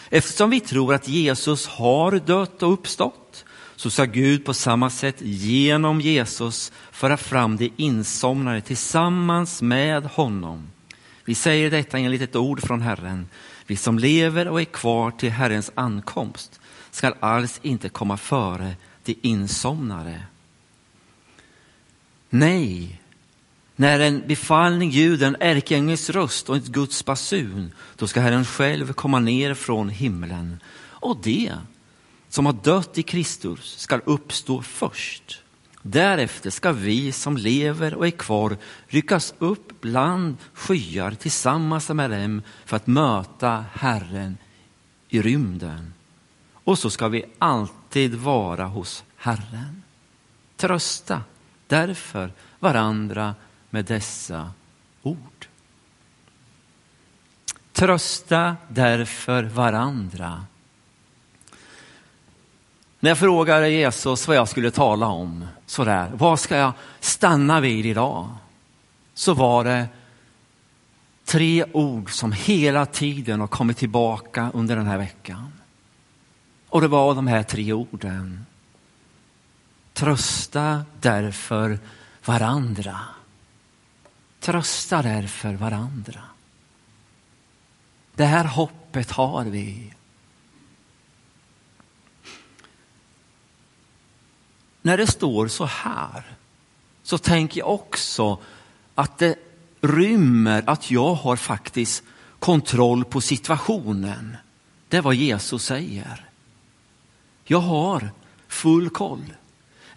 Eftersom 0.10 0.50
vi 0.50 0.60
tror 0.60 0.94
att 0.94 1.08
Jesus 1.08 1.68
har 1.68 2.12
dött 2.12 2.64
och 2.64 2.74
uppstått, 2.74 3.46
så 3.76 3.90
ska 3.90 4.06
Gud 4.06 4.46
på 4.46 4.54
samma 4.54 4.90
sätt 4.90 5.16
genom 5.22 6.02
Jesus 6.02 6.72
föra 6.92 7.18
fram 7.18 7.58
de 7.58 7.72
insomnade 7.78 8.62
tillsammans 8.62 9.62
med 9.62 10.04
honom. 10.04 10.68
Vi 11.26 11.36
säger 11.36 11.72
detta 11.72 11.98
enligt 11.98 12.22
ett 12.22 12.36
ord 12.36 12.62
från 12.62 12.82
Herren. 12.82 13.28
Vi 13.68 13.76
som 13.76 14.00
lever 14.00 14.48
och 14.48 14.62
är 14.62 14.66
kvar 14.66 15.12
till 15.12 15.32
Herrens 15.32 15.72
ankomst 15.76 16.60
skall 16.92 17.14
alls 17.20 17.60
inte 17.64 17.90
komma 17.90 18.18
före 18.18 18.76
till 19.04 19.16
insomnare. 19.22 20.24
Nej, 22.30 23.02
när 23.76 24.00
en 24.00 24.24
befallning 24.28 24.90
ljuder, 24.90 25.28
en 25.28 25.38
ärkeängels 25.40 26.10
röst 26.10 26.50
och 26.50 26.58
ett 26.58 26.68
Guds 26.68 27.06
basun, 27.06 27.72
då 27.96 28.08
ska 28.08 28.22
Herren 28.22 28.46
själv 28.46 28.94
komma 28.94 29.20
ner 29.20 29.54
från 29.54 29.90
himlen. 29.90 30.60
Och 30.78 31.18
det 31.24 31.54
som 32.30 32.46
har 32.46 32.54
dött 32.54 32.98
i 32.98 33.04
Kristus 33.04 33.80
ska 33.80 33.98
uppstå 33.98 34.62
först. 34.62 35.42
Därefter 35.82 36.50
ska 36.50 36.72
vi 36.72 37.12
som 37.12 37.38
lever 37.38 37.94
och 37.94 38.08
är 38.08 38.12
kvar 38.12 38.58
ryckas 38.88 39.34
upp 39.40 39.82
bland 39.82 40.38
skyar 40.54 41.12
tillsammans 41.12 41.90
med 41.90 42.12
dem 42.12 42.42
för 42.66 42.76
att 42.76 42.88
möta 42.88 43.66
Herren 43.74 44.38
i 45.10 45.22
rymden. 45.22 45.94
Och 46.64 46.80
så 46.80 46.90
ska 46.90 47.08
vi 47.08 47.26
alltid 47.40 47.81
alltid 47.92 48.16
vara 48.16 48.66
hos 48.66 49.04
Herren. 49.18 49.84
Trösta 50.58 51.24
därför 51.68 52.32
varandra 52.60 53.36
med 53.70 53.86
dessa 53.86 54.52
ord. 55.02 55.48
Trösta 57.74 58.56
därför 58.68 59.44
varandra. 59.44 60.46
När 63.00 63.10
jag 63.10 63.18
frågade 63.18 63.70
Jesus 63.70 64.28
vad 64.28 64.38
jag 64.38 64.50
skulle 64.50 64.72
tala 64.72 65.08
om, 65.08 65.48
sådär, 65.66 66.12
vad 66.14 66.40
ska 66.40 66.58
jag 66.58 66.74
stanna 67.00 67.60
vid 67.60 67.86
idag? 67.86 68.30
Så 69.14 69.34
var 69.34 69.64
det 69.64 69.88
tre 71.26 71.66
ord 71.74 72.12
som 72.12 72.32
hela 72.32 72.86
tiden 72.86 73.40
har 73.40 73.48
kommit 73.48 73.78
tillbaka 73.78 74.52
under 74.54 74.76
den 74.76 74.88
här 74.88 74.98
veckan. 74.98 75.61
Och 76.72 76.82
det 76.82 76.88
var 76.88 77.16
de 77.16 77.28
här 77.28 77.44
tre 77.44 77.74
orden. 77.74 78.46
Trösta 79.94 80.86
därför 81.02 81.80
varandra. 82.26 83.00
Trösta 84.40 85.02
därför 85.02 85.54
varandra. 85.54 86.22
Det 88.16 88.26
här 88.26 88.46
hoppet 88.46 89.12
har 89.12 89.46
vi. 89.46 89.94
När 94.82 94.98
det 94.98 95.08
står 95.08 95.48
så 95.48 95.66
här 95.66 96.24
så 97.04 97.18
tänker 97.18 97.60
jag 97.60 97.70
också 97.70 98.42
att 98.96 99.18
det 99.18 99.36
rymmer 99.82 100.64
att 100.68 100.92
jag 100.92 101.14
har 101.14 101.36
faktiskt 101.36 102.04
kontroll 102.40 103.06
på 103.06 103.22
situationen. 103.22 104.38
Det 104.88 104.98
är 104.98 105.02
vad 105.02 105.16
Jesus 105.16 105.64
säger. 105.64 106.31
Jag 107.44 107.60
har 107.60 108.10
full 108.48 108.90
koll. 108.90 109.34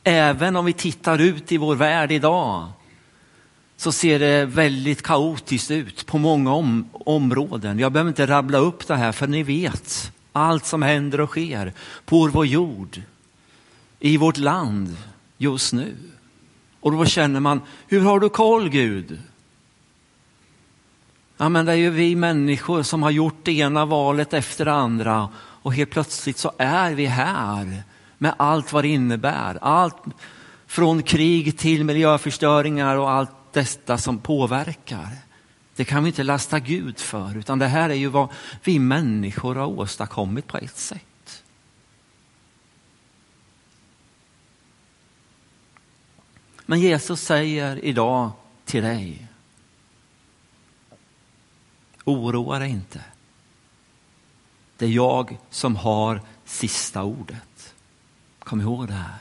Även 0.02 0.56
om 0.56 0.64
vi 0.64 0.72
tittar 0.72 1.18
ut 1.18 1.52
i 1.52 1.56
vår 1.56 1.74
värld 1.74 2.12
idag 2.12 2.68
så 3.76 3.92
ser 3.92 4.18
det 4.18 4.44
väldigt 4.44 5.02
kaotiskt 5.02 5.70
ut 5.70 6.06
på 6.06 6.18
många 6.18 6.54
om 6.54 6.88
områden. 6.92 7.78
Jag 7.78 7.92
behöver 7.92 8.08
inte 8.08 8.26
rabbla 8.26 8.58
upp 8.58 8.86
det 8.86 8.96
här 8.96 9.12
för 9.12 9.26
ni 9.26 9.42
vet 9.42 10.12
allt 10.32 10.66
som 10.66 10.82
händer 10.82 11.20
och 11.20 11.30
sker 11.30 11.72
på 12.04 12.28
vår 12.32 12.46
jord, 12.46 13.02
i 14.00 14.16
vårt 14.16 14.36
land 14.36 14.96
just 15.38 15.72
nu. 15.72 15.94
Och 16.80 16.92
då 16.92 17.04
känner 17.04 17.40
man, 17.40 17.60
hur 17.88 18.00
har 18.00 18.20
du 18.20 18.28
koll 18.28 18.68
Gud? 18.68 19.18
Ja, 21.36 21.48
men 21.48 21.66
det 21.66 21.72
är 21.72 21.76
ju 21.76 21.90
vi 21.90 22.16
människor 22.16 22.82
som 22.82 23.02
har 23.02 23.10
gjort 23.10 23.38
det 23.42 23.52
ena 23.52 23.84
valet 23.84 24.34
efter 24.34 24.64
det 24.64 24.72
andra 24.72 25.28
och 25.64 25.74
helt 25.74 25.90
plötsligt 25.90 26.38
så 26.38 26.52
är 26.58 26.92
vi 26.94 27.06
här 27.06 27.82
med 28.18 28.34
allt 28.36 28.72
vad 28.72 28.84
det 28.84 28.88
innebär. 28.88 29.58
Allt 29.60 29.96
från 30.66 31.02
krig 31.02 31.58
till 31.58 31.84
miljöförstöringar 31.84 32.96
och 32.96 33.10
allt 33.10 33.30
detta 33.52 33.98
som 33.98 34.18
påverkar. 34.18 35.08
Det 35.76 35.84
kan 35.84 36.04
vi 36.04 36.08
inte 36.08 36.22
lasta 36.22 36.58
Gud 36.60 36.98
för, 36.98 37.36
utan 37.36 37.58
det 37.58 37.66
här 37.66 37.90
är 37.90 37.94
ju 37.94 38.08
vad 38.08 38.28
vi 38.64 38.78
människor 38.78 39.54
har 39.54 39.66
åstadkommit 39.66 40.46
på 40.46 40.58
ett 40.58 40.76
sätt. 40.76 41.42
Men 46.66 46.80
Jesus 46.80 47.20
säger 47.20 47.84
idag 47.84 48.30
till 48.64 48.82
dig, 48.82 49.26
oroa 52.04 52.58
dig 52.58 52.70
inte. 52.70 53.00
Det 54.84 54.88
är 54.88 54.92
jag 54.92 55.38
som 55.50 55.76
har 55.76 56.20
sista 56.44 57.02
ordet. 57.02 57.74
Kom 58.38 58.60
ihåg 58.60 58.88
det 58.88 58.94
här. 58.94 59.18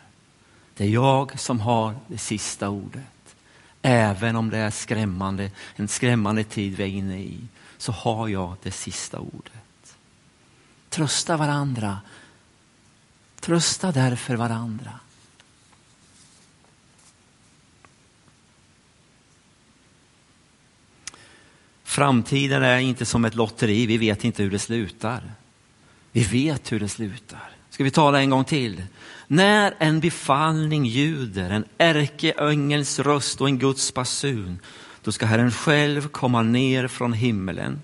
Det 0.73 0.83
är 0.83 0.89
jag 0.89 1.39
som 1.39 1.59
har 1.59 1.95
det 2.07 2.17
sista 2.17 2.69
ordet. 2.69 3.35
Även 3.81 4.35
om 4.35 4.49
det 4.49 4.57
är 4.57 4.69
skrämmande, 4.71 5.51
en 5.75 5.87
skrämmande 5.87 6.43
tid 6.43 6.75
vi 6.75 6.83
är 6.83 6.87
inne 6.87 7.19
i, 7.19 7.47
så 7.77 7.91
har 7.91 8.27
jag 8.27 8.55
det 8.63 8.71
sista 8.71 9.19
ordet. 9.19 9.95
Trösta 10.89 11.37
varandra. 11.37 11.99
Trösta 13.39 13.91
därför 13.91 14.35
varandra. 14.35 14.99
Framtiden 21.83 22.63
är 22.63 22.79
inte 22.79 23.05
som 23.05 23.25
ett 23.25 23.35
lotteri, 23.35 23.85
vi 23.85 23.97
vet 23.97 24.23
inte 24.23 24.43
hur 24.43 24.51
det 24.51 24.59
slutar. 24.59 25.23
Vi 26.15 26.23
vet 26.23 26.71
hur 26.71 26.79
det 26.79 26.89
slutar. 26.89 27.49
Ska 27.69 27.83
vi 27.83 27.91
tala 27.91 28.21
en 28.21 28.29
gång 28.29 28.45
till? 28.45 28.83
När 29.27 29.73
en 29.79 29.99
befallning 29.99 30.85
ljuder, 30.85 31.49
en 31.49 31.65
ärkeängels 31.77 32.99
röst 32.99 33.41
och 33.41 33.47
en 33.47 33.59
Guds 33.59 33.93
basun, 33.93 34.59
då 35.03 35.11
ska 35.11 35.25
Herren 35.25 35.51
själv 35.51 36.07
komma 36.07 36.41
ner 36.41 36.87
från 36.87 37.13
himmelen. 37.13 37.81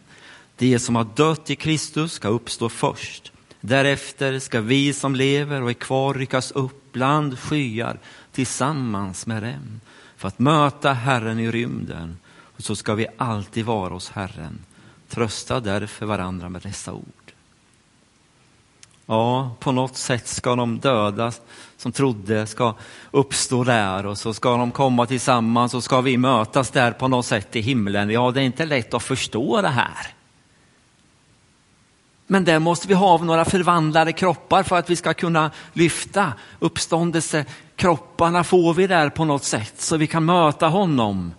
De 0.57 0.79
som 0.79 0.95
har 0.95 1.07
dött 1.15 1.49
i 1.49 1.55
Kristus 1.55 2.13
ska 2.13 2.27
uppstå 2.27 2.69
först. 2.69 3.31
Därefter 3.61 4.39
ska 4.39 4.61
vi 4.61 4.93
som 4.93 5.15
lever 5.15 5.61
och 5.61 5.69
är 5.69 5.73
kvar 5.73 6.13
ryckas 6.13 6.51
upp 6.51 6.91
bland 6.91 7.39
skyar 7.39 7.99
tillsammans 8.31 9.27
med 9.27 9.43
dem 9.43 9.81
för 10.17 10.27
att 10.27 10.39
möta 10.39 10.93
Herren 10.93 11.39
i 11.39 11.51
rymden. 11.51 12.17
Och 12.27 12.63
så 12.63 12.75
ska 12.75 12.95
vi 12.95 13.07
alltid 13.17 13.65
vara 13.65 13.93
hos 13.93 14.09
Herren. 14.09 14.59
Trösta 15.07 15.59
därför 15.59 16.05
varandra 16.05 16.49
med 16.49 16.61
dessa 16.61 16.93
ord. 16.93 17.18
Ja, 19.11 19.51
på 19.59 19.71
något 19.71 19.97
sätt 19.97 20.27
ska 20.27 20.55
de 20.55 20.79
döda 20.79 21.31
som 21.77 21.91
trodde 21.91 22.47
ska 22.47 22.75
uppstå 23.11 23.63
där 23.63 24.05
och 24.05 24.17
så 24.17 24.33
ska 24.33 24.57
de 24.57 24.71
komma 24.71 25.05
tillsammans 25.05 25.73
och 25.73 25.83
ska 25.83 26.01
vi 26.01 26.17
mötas 26.17 26.71
där 26.71 26.91
på 26.91 27.07
något 27.07 27.25
sätt 27.25 27.55
i 27.55 27.61
himlen. 27.61 28.09
Ja, 28.09 28.31
det 28.31 28.41
är 28.41 28.43
inte 28.43 28.65
lätt 28.65 28.93
att 28.93 29.03
förstå 29.03 29.61
det 29.61 29.69
här. 29.69 30.07
Men 32.27 32.45
där 32.45 32.59
måste 32.59 32.87
vi 32.87 32.93
ha 32.93 33.17
några 33.17 33.45
förvandlade 33.45 34.13
kroppar 34.13 34.63
för 34.63 34.75
att 34.75 34.89
vi 34.89 34.95
ska 34.95 35.13
kunna 35.13 35.51
lyfta 35.73 36.33
uppståndelse. 36.59 37.45
Kropparna 37.75 38.43
får 38.43 38.73
vi 38.73 38.87
där 38.87 39.09
på 39.09 39.25
något 39.25 39.43
sätt 39.43 39.73
så 39.77 39.97
vi 39.97 40.07
kan 40.07 40.25
möta 40.25 40.67
honom 40.67 41.33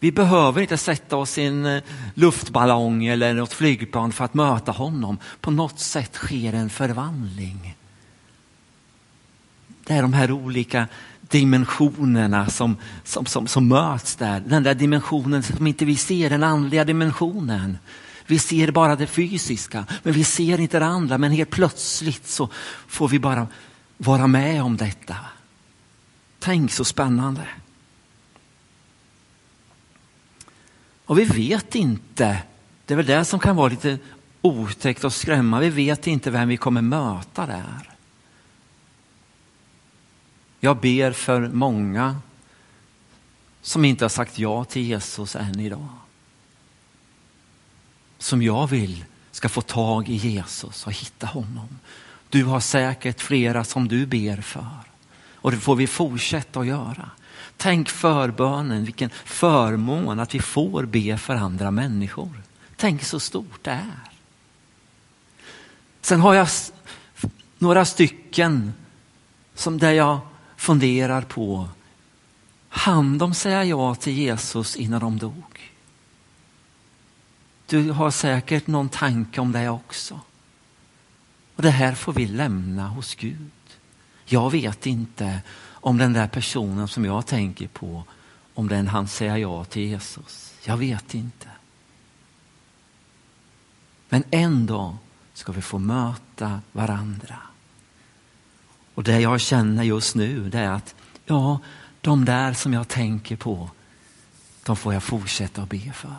vi 0.00 0.12
behöver 0.12 0.60
inte 0.60 0.76
sätta 0.76 1.16
oss 1.16 1.38
i 1.38 1.42
en 1.42 1.66
eh, 1.66 1.82
luftballong 2.14 3.04
eller 3.04 3.34
något 3.34 3.52
flygplan 3.52 4.12
för 4.12 4.24
att 4.24 4.34
möta 4.34 4.72
honom. 4.72 5.18
På 5.40 5.50
något 5.50 5.78
sätt 5.78 6.14
sker 6.14 6.52
en 6.52 6.70
förvandling. 6.70 7.76
Det 9.86 9.94
är 9.94 10.02
de 10.02 10.12
här 10.12 10.32
olika 10.32 10.88
dimensionerna 11.20 12.46
som, 12.46 12.76
som, 13.04 13.26
som, 13.26 13.46
som 13.46 13.68
möts 13.68 14.16
där. 14.16 14.40
Den 14.40 14.62
där 14.62 14.74
dimensionen 14.74 15.42
som 15.42 15.66
inte 15.66 15.84
vi 15.84 15.96
ser, 15.96 16.30
den 16.30 16.44
andliga 16.44 16.84
dimensionen. 16.84 17.78
Vi 18.26 18.38
ser 18.38 18.70
bara 18.70 18.96
det 18.96 19.06
fysiska, 19.06 19.84
men 20.02 20.12
vi 20.12 20.24
ser 20.24 20.60
inte 20.60 20.78
det 20.78 20.86
andra. 20.86 21.18
Men 21.18 21.32
helt 21.32 21.50
plötsligt 21.50 22.26
så 22.26 22.48
får 22.86 23.08
vi 23.08 23.18
bara 23.18 23.46
vara 23.96 24.26
med 24.26 24.62
om 24.62 24.76
detta. 24.76 25.16
Tänk 26.38 26.72
så 26.72 26.84
spännande. 26.84 27.42
Och 31.10 31.18
vi 31.18 31.24
vet 31.24 31.74
inte, 31.74 32.42
det 32.86 32.94
är 32.94 32.96
väl 32.96 33.06
det 33.06 33.24
som 33.24 33.40
kan 33.40 33.56
vara 33.56 33.68
lite 33.68 33.98
otäckt 34.40 35.04
och 35.04 35.12
skrämma. 35.12 35.60
Vi 35.60 35.70
vet 35.70 36.06
inte 36.06 36.30
vem 36.30 36.48
vi 36.48 36.56
kommer 36.56 36.82
möta 36.82 37.46
där. 37.46 37.90
Jag 40.60 40.76
ber 40.76 41.12
för 41.12 41.48
många 41.48 42.16
som 43.62 43.84
inte 43.84 44.04
har 44.04 44.08
sagt 44.08 44.38
ja 44.38 44.64
till 44.64 44.82
Jesus 44.82 45.36
än 45.36 45.60
idag. 45.60 45.88
Som 48.18 48.42
jag 48.42 48.66
vill 48.66 49.04
ska 49.30 49.48
få 49.48 49.60
tag 49.60 50.08
i 50.08 50.14
Jesus 50.14 50.86
och 50.86 50.92
hitta 50.92 51.26
honom. 51.26 51.78
Du 52.28 52.44
har 52.44 52.60
säkert 52.60 53.20
flera 53.20 53.64
som 53.64 53.88
du 53.88 54.06
ber 54.06 54.40
för. 54.40 54.80
Och 55.34 55.50
det 55.50 55.56
får 55.56 55.76
vi 55.76 55.86
fortsätta 55.86 56.60
att 56.60 56.66
göra. 56.66 57.10
Tänk 57.62 57.88
förbönen, 57.88 58.84
vilken 58.84 59.10
förmån 59.10 60.20
att 60.20 60.34
vi 60.34 60.40
får 60.40 60.84
be 60.84 61.18
för 61.18 61.34
andra 61.34 61.70
människor. 61.70 62.42
Tänk 62.76 63.04
så 63.04 63.20
stort 63.20 63.64
det 63.64 63.70
är. 63.70 64.10
Sen 66.00 66.20
har 66.20 66.34
jag 66.34 66.48
några 67.58 67.84
stycken 67.84 68.72
som 69.54 69.78
där 69.78 69.92
jag 69.92 70.20
funderar 70.56 71.22
på, 71.22 71.68
hann 72.68 73.18
de 73.18 73.34
säga 73.34 73.64
ja 73.64 73.94
till 73.94 74.12
Jesus 74.12 74.76
innan 74.76 75.00
de 75.00 75.18
dog? 75.18 75.72
Du 77.66 77.90
har 77.90 78.10
säkert 78.10 78.66
någon 78.66 78.88
tanke 78.88 79.40
om 79.40 79.52
det 79.52 79.68
också. 79.68 80.20
Och 81.56 81.62
Det 81.62 81.70
här 81.70 81.94
får 81.94 82.12
vi 82.12 82.26
lämna 82.26 82.88
hos 82.88 83.14
Gud. 83.14 83.50
Jag 84.24 84.50
vet 84.50 84.86
inte 84.86 85.40
om 85.80 85.98
den 85.98 86.12
där 86.12 86.28
personen 86.28 86.88
som 86.88 87.04
jag 87.04 87.26
tänker 87.26 87.68
på, 87.68 88.04
om 88.54 88.68
den 88.68 88.88
han 88.88 89.08
säger 89.08 89.36
ja 89.36 89.64
till 89.64 89.82
Jesus. 89.82 90.54
Jag 90.64 90.76
vet 90.76 91.14
inte. 91.14 91.48
Men 94.08 94.24
en 94.30 94.66
dag 94.66 94.96
ska 95.32 95.52
vi 95.52 95.62
få 95.62 95.78
möta 95.78 96.60
varandra. 96.72 97.38
Och 98.94 99.04
det 99.04 99.20
jag 99.20 99.40
känner 99.40 99.82
just 99.82 100.14
nu 100.14 100.48
det 100.48 100.58
är 100.58 100.70
att 100.70 100.94
ja, 101.26 101.58
de 102.00 102.24
där 102.24 102.52
som 102.52 102.72
jag 102.72 102.88
tänker 102.88 103.36
på, 103.36 103.70
de 104.64 104.76
får 104.76 104.92
jag 104.92 105.02
fortsätta 105.02 105.62
att 105.62 105.68
be 105.68 105.92
för. 105.92 106.16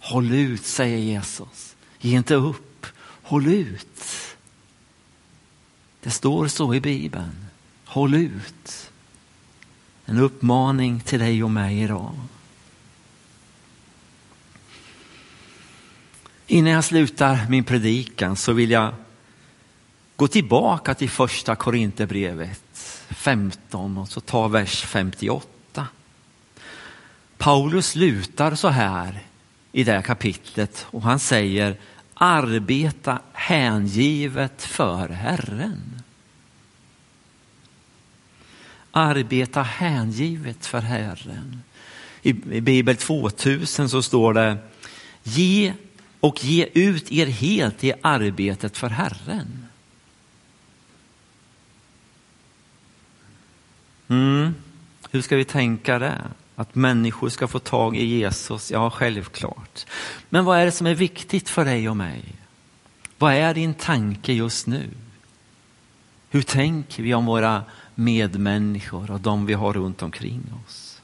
Håll 0.00 0.32
ut, 0.32 0.64
säger 0.64 0.98
Jesus. 0.98 1.76
Ge 1.98 2.16
inte 2.16 2.34
upp. 2.34 2.86
Håll 3.22 3.46
ut. 3.46 4.04
Det 6.00 6.10
står 6.10 6.48
så 6.48 6.74
i 6.74 6.80
Bibeln. 6.80 7.46
Håll 7.84 8.14
ut. 8.14 8.89
En 10.10 10.18
uppmaning 10.18 11.00
till 11.00 11.18
dig 11.18 11.44
och 11.44 11.50
mig 11.50 11.82
idag. 11.82 12.14
Innan 16.46 16.72
jag 16.72 16.84
slutar 16.84 17.46
min 17.48 17.64
predikan 17.64 18.36
så 18.36 18.52
vill 18.52 18.70
jag 18.70 18.94
gå 20.16 20.28
tillbaka 20.28 20.94
till 20.94 21.10
första 21.10 21.56
Korinthierbrevet 21.56 23.06
15 23.08 23.98
och 23.98 24.08
så 24.08 24.20
ta 24.20 24.48
vers 24.48 24.84
58. 24.84 25.86
Paulus 27.38 27.86
slutar 27.86 28.54
så 28.54 28.68
här 28.68 29.22
i 29.72 29.84
det 29.84 29.92
här 29.92 30.02
kapitlet 30.02 30.86
och 30.90 31.02
han 31.02 31.18
säger 31.18 31.76
arbeta 32.14 33.18
hängivet 33.32 34.62
för 34.62 35.08
Herren. 35.08 35.99
Arbeta 38.92 39.62
hängivet 39.62 40.66
för 40.66 40.80
Herren. 40.80 41.62
I, 42.22 42.32
Bibel 42.60 42.96
2000 42.96 43.88
så 43.88 44.02
står 44.02 44.34
det 44.34 44.58
ge 45.22 45.74
och 46.20 46.44
ge 46.44 46.68
ut 46.74 47.12
er 47.12 47.26
helt 47.26 47.84
i 47.84 47.92
arbetet 48.02 48.76
för 48.76 48.88
Herren. 48.88 49.66
Mm. 54.08 54.54
Hur 55.10 55.22
ska 55.22 55.36
vi 55.36 55.44
tänka 55.44 55.98
det? 55.98 56.22
Att 56.56 56.74
människor 56.74 57.28
ska 57.28 57.48
få 57.48 57.58
tag 57.58 57.96
i 57.96 58.04
Jesus? 58.04 58.70
Ja, 58.70 58.90
självklart. 58.90 59.86
Men 60.28 60.44
vad 60.44 60.58
är 60.58 60.64
det 60.64 60.72
som 60.72 60.86
är 60.86 60.94
viktigt 60.94 61.48
för 61.48 61.64
dig 61.64 61.88
och 61.88 61.96
mig? 61.96 62.24
Vad 63.18 63.34
är 63.34 63.54
din 63.54 63.74
tanke 63.74 64.32
just 64.32 64.66
nu? 64.66 64.88
Hur 66.30 66.42
tänker 66.42 67.02
vi 67.02 67.14
om 67.14 67.26
våra 67.26 67.64
medmänniskor 67.94 69.10
och 69.10 69.20
de 69.20 69.46
vi 69.46 69.54
har 69.54 69.72
runt 69.72 70.02
omkring 70.02 70.42
oss? 70.66 71.00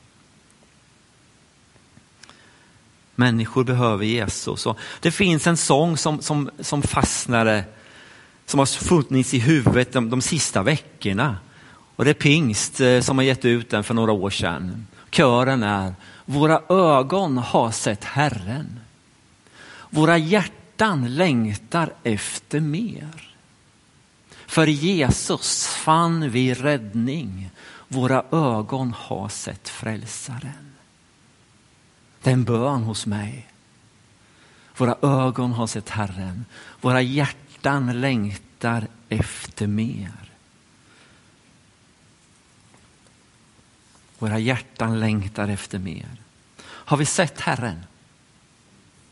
Människor 3.14 3.64
behöver 3.64 4.04
Jesus. 4.04 4.66
Och 4.66 4.78
det 5.00 5.10
finns 5.10 5.46
en 5.46 5.56
sång 5.56 5.96
som, 5.96 6.22
som, 6.22 6.50
som 6.60 6.82
fastnade, 6.82 7.64
som 8.46 8.58
har 8.58 8.66
funnits 8.66 9.34
i 9.34 9.38
huvudet 9.38 9.92
de, 9.92 10.10
de 10.10 10.22
sista 10.22 10.62
veckorna. 10.62 11.36
Och 11.96 12.04
det 12.04 12.10
är 12.10 12.14
Pingst 12.14 12.80
eh, 12.80 13.00
som 13.00 13.18
har 13.18 13.24
gett 13.24 13.44
ut 13.44 13.70
den 13.70 13.84
för 13.84 13.94
några 13.94 14.12
år 14.12 14.30
sedan. 14.30 14.86
Kören 15.10 15.62
är 15.62 15.94
Våra 16.24 16.60
ögon 16.68 17.38
har 17.38 17.70
sett 17.70 18.04
Herren. 18.04 18.80
Våra 19.90 20.18
hjärtan 20.18 21.14
längtar 21.14 21.92
efter 22.02 22.60
mer. 22.60 23.35
För 24.46 24.66
Jesus 24.66 25.66
fann 25.66 26.30
vi 26.30 26.54
räddning. 26.54 27.50
Våra 27.88 28.24
ögon 28.30 28.94
har 28.96 29.28
sett 29.28 29.68
frälsaren. 29.68 30.74
Det 32.22 32.30
är 32.30 32.34
en 32.34 32.44
bön 32.44 32.82
hos 32.82 33.06
mig. 33.06 33.46
Våra 34.76 34.96
ögon 35.02 35.52
har 35.52 35.66
sett 35.66 35.88
Herren. 35.88 36.44
Våra 36.80 37.02
hjärtan 37.02 38.00
längtar 38.00 38.86
efter 39.08 39.66
mer. 39.66 40.32
Våra 44.18 44.38
hjärtan 44.38 45.00
längtar 45.00 45.48
efter 45.48 45.78
mer. 45.78 46.16
Har 46.62 46.96
vi 46.96 47.06
sett 47.06 47.40
Herren? 47.40 47.84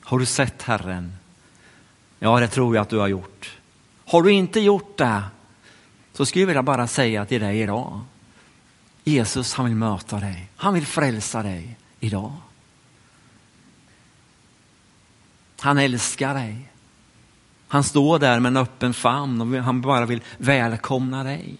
Har 0.01 0.19
du 0.19 0.27
sett 0.27 0.63
Herren? 0.63 1.17
Ja, 2.19 2.41
det 2.41 2.49
tror 2.49 2.75
jag 2.75 2.83
att 2.83 2.89
du 2.89 2.99
har 2.99 3.09
gjort. 3.09 3.59
Har 4.07 4.23
du 4.23 4.33
inte 4.33 4.61
gjort 4.61 4.99
det 4.99 5.23
så 6.13 6.27
skulle 6.27 6.43
jag 6.43 6.47
vilja 6.47 6.63
bara 6.63 6.87
säga 6.87 7.27
till 7.27 7.41
dig 7.41 7.61
idag. 7.61 8.01
Jesus 9.05 9.55
han 9.55 9.67
vill 9.67 9.75
möta 9.75 10.21
dig. 10.21 10.49
Han 10.57 10.75
vill 10.75 10.87
frälsa 10.87 11.43
dig 11.43 11.77
idag. 12.01 12.33
Han 15.61 15.79
älskar 15.79 16.35
dig. 16.35 16.71
Han 17.69 17.85
står 17.85 18.19
där 18.19 18.41
med 18.41 18.51
en 18.51 18.57
öppen 18.57 18.95
famn 18.95 19.41
och 19.41 19.63
han 19.63 19.81
bara 19.81 20.07
vill 20.07 20.23
välkomna 20.39 21.25
dig. 21.25 21.57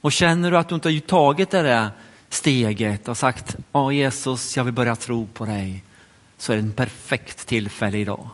Och 0.00 0.12
känner 0.12 0.50
du 0.50 0.58
att 0.58 0.68
du 0.68 0.74
inte 0.74 0.88
har 0.88 1.00
tagit 1.00 1.50
det 1.50 1.62
där 1.62 1.90
steget 2.28 3.08
och 3.08 3.16
sagt, 3.16 3.56
ja 3.72 3.92
Jesus, 3.92 4.56
jag 4.56 4.64
vill 4.64 4.74
börja 4.74 4.96
tro 4.96 5.26
på 5.26 5.44
dig, 5.44 5.84
så 6.38 6.52
är 6.52 6.56
det 6.56 6.62
en 6.62 6.72
perfekt 6.72 7.46
tillfälle 7.46 7.98
idag. 7.98 8.28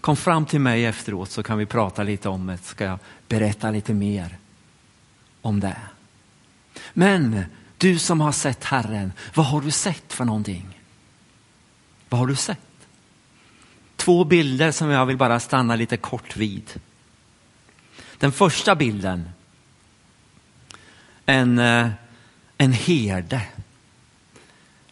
Kom 0.00 0.16
fram 0.16 0.46
till 0.46 0.60
mig 0.60 0.84
efteråt 0.84 1.30
så 1.30 1.42
kan 1.42 1.58
vi 1.58 1.66
prata 1.66 2.02
lite 2.02 2.28
om 2.28 2.46
det, 2.46 2.58
ska 2.58 2.84
jag 2.84 2.98
berätta 3.28 3.70
lite 3.70 3.94
mer 3.94 4.38
om 5.42 5.60
det. 5.60 5.76
Men 6.92 7.44
du 7.78 7.98
som 7.98 8.20
har 8.20 8.32
sett 8.32 8.64
Herren, 8.64 9.12
vad 9.34 9.46
har 9.46 9.60
du 9.60 9.70
sett 9.70 10.12
för 10.12 10.24
någonting? 10.24 10.78
Vad 12.08 12.18
har 12.18 12.26
du 12.26 12.36
sett? 12.36 12.58
Två 13.96 14.24
bilder 14.24 14.72
som 14.72 14.90
jag 14.90 15.06
vill 15.06 15.16
bara 15.16 15.40
stanna 15.40 15.76
lite 15.76 15.96
kort 15.96 16.36
vid. 16.36 16.80
Den 18.18 18.32
första 18.32 18.74
bilden 18.74 19.30
en, 21.30 21.58
eh, 21.58 21.88
en 22.58 22.72
herde. 22.72 23.42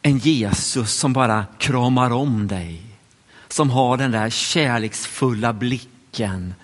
En 0.03 0.19
Jesus 0.19 0.93
som 0.93 1.13
bara 1.13 1.47
kramar 1.59 2.11
om 2.11 2.49
dig. 2.49 2.88
Som 3.49 3.71
har 3.71 3.97
den 3.97 4.11
där 4.11 4.31
kärleksfulla 4.31 5.53
blicken. 5.53 6.55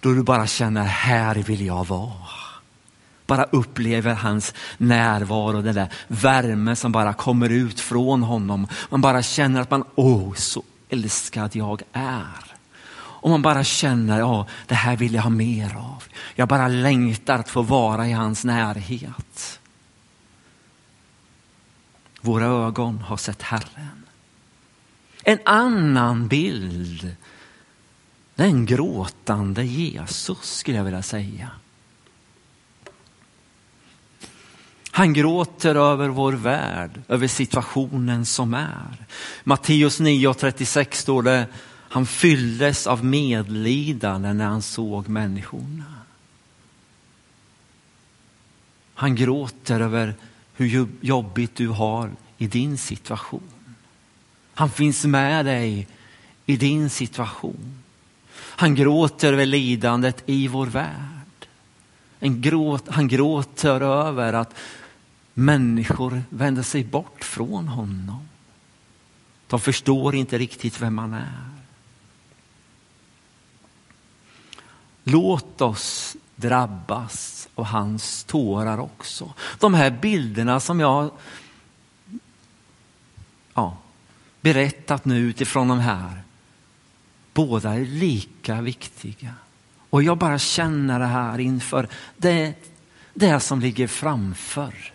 Då 0.00 0.14
du 0.14 0.22
bara 0.22 0.46
känner, 0.46 0.84
här 0.84 1.34
vill 1.34 1.66
jag 1.66 1.86
vara. 1.86 2.12
Bara 3.26 3.44
upplever 3.44 4.14
hans 4.14 4.54
närvaro, 4.78 5.62
den 5.62 5.74
där 5.74 5.88
värme 6.08 6.76
som 6.76 6.92
bara 6.92 7.12
kommer 7.12 7.48
ut 7.48 7.80
från 7.80 8.22
honom. 8.22 8.66
Man 8.88 9.00
bara 9.00 9.22
känner 9.22 9.60
att 9.60 9.70
man, 9.70 9.84
åh 9.94 10.34
så 10.34 10.62
älskad 10.88 11.56
jag 11.56 11.82
är. 11.92 12.54
Och 12.92 13.30
man 13.30 13.42
bara 13.42 13.64
känner, 13.64 14.18
ja 14.18 14.46
det 14.66 14.74
här 14.74 14.96
vill 14.96 15.14
jag 15.14 15.22
ha 15.22 15.30
mer 15.30 15.76
av. 15.76 16.04
Jag 16.34 16.48
bara 16.48 16.68
längtar 16.68 17.38
att 17.38 17.48
få 17.48 17.62
vara 17.62 18.08
i 18.08 18.12
hans 18.12 18.44
närhet. 18.44 19.60
Våra 22.20 22.44
ögon 22.44 22.98
har 22.98 23.16
sett 23.16 23.42
Herren. 23.42 23.99
En 25.22 25.38
annan 25.44 26.28
bild, 26.28 27.16
den 28.34 28.66
gråtande 28.66 29.64
Jesus 29.64 30.56
skulle 30.56 30.76
jag 30.76 30.84
vilja 30.84 31.02
säga. 31.02 31.50
Han 34.90 35.12
gråter 35.12 35.74
över 35.74 36.08
vår 36.08 36.32
värld, 36.32 37.02
över 37.08 37.26
situationen 37.28 38.26
som 38.26 38.54
är. 38.54 39.06
Matteus 39.44 40.00
9.36 40.00 40.92
står 40.92 41.22
det, 41.22 41.46
han 41.66 42.06
fylldes 42.06 42.86
av 42.86 43.04
medlidande 43.04 44.32
när 44.32 44.44
han 44.44 44.62
såg 44.62 45.08
människorna. 45.08 45.94
Han 48.94 49.14
gråter 49.14 49.80
över 49.80 50.14
hur 50.54 50.88
jobbigt 51.00 51.56
du 51.56 51.68
har 51.68 52.10
i 52.38 52.46
din 52.46 52.78
situation. 52.78 53.59
Han 54.60 54.70
finns 54.70 55.04
med 55.04 55.44
dig 55.44 55.88
i 56.46 56.56
din 56.56 56.90
situation. 56.90 57.82
Han 58.32 58.74
gråter 58.74 59.32
över 59.32 59.46
lidandet 59.46 60.22
i 60.26 60.48
vår 60.48 60.66
värld. 60.66 61.46
En 62.18 62.40
gråt, 62.40 62.88
han 62.88 63.08
gråter 63.08 63.80
över 63.80 64.32
att 64.32 64.54
människor 65.34 66.22
vänder 66.28 66.62
sig 66.62 66.84
bort 66.84 67.24
från 67.24 67.68
honom. 67.68 68.28
De 69.46 69.60
förstår 69.60 70.14
inte 70.14 70.38
riktigt 70.38 70.82
vem 70.82 70.98
han 70.98 71.14
är. 71.14 71.50
Låt 75.04 75.60
oss 75.60 76.16
drabbas 76.36 77.48
av 77.54 77.64
hans 77.64 78.24
tårar 78.24 78.78
också. 78.78 79.32
De 79.58 79.74
här 79.74 79.90
bilderna 79.90 80.60
som 80.60 80.80
jag 80.80 81.10
berättat 84.40 85.04
nu 85.04 85.18
utifrån 85.18 85.68
de 85.68 85.78
här, 85.78 86.22
båda 87.32 87.74
är 87.74 87.84
lika 87.84 88.60
viktiga. 88.60 89.34
Och 89.90 90.02
jag 90.02 90.18
bara 90.18 90.38
känner 90.38 90.98
det 90.98 91.06
här 91.06 91.38
inför 91.38 91.88
det, 92.16 92.54
det 93.14 93.40
som 93.40 93.60
ligger 93.60 93.86
framför. 93.86 94.92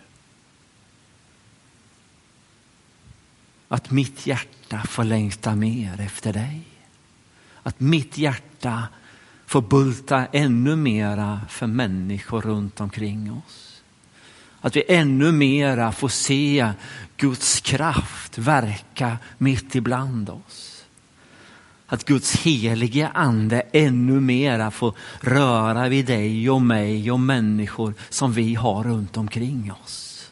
Att 3.68 3.90
mitt 3.90 4.26
hjärta 4.26 4.82
får 4.88 5.04
längta 5.04 5.54
mer 5.54 6.00
efter 6.00 6.32
dig. 6.32 6.62
Att 7.62 7.80
mitt 7.80 8.18
hjärta 8.18 8.88
får 9.46 9.62
bulta 9.62 10.26
ännu 10.26 10.76
mera 10.76 11.40
för 11.48 11.66
människor 11.66 12.40
runt 12.42 12.80
omkring 12.80 13.32
oss. 13.32 13.65
Att 14.60 14.76
vi 14.76 14.84
ännu 14.88 15.32
mera 15.32 15.92
får 15.92 16.08
se 16.08 16.72
Guds 17.16 17.60
kraft 17.60 18.38
verka 18.38 19.18
mitt 19.38 19.74
ibland 19.74 20.30
oss. 20.30 20.84
Att 21.86 22.04
Guds 22.04 22.36
helige 22.36 23.08
ande 23.08 23.62
ännu 23.72 24.20
mera 24.20 24.70
får 24.70 24.94
röra 25.20 25.88
vid 25.88 26.06
dig 26.06 26.50
och 26.50 26.62
mig 26.62 27.10
och 27.10 27.20
människor 27.20 27.94
som 28.08 28.32
vi 28.32 28.54
har 28.54 28.84
runt 28.84 29.16
omkring 29.16 29.72
oss. 29.84 30.30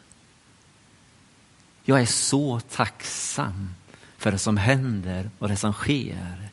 Jag 1.83 2.01
är 2.01 2.05
så 2.05 2.59
tacksam 2.59 3.69
för 4.17 4.31
det 4.31 4.37
som 4.37 4.57
händer 4.57 5.29
och 5.39 5.47
det 5.47 5.57
som 5.57 5.73
sker. 5.73 6.49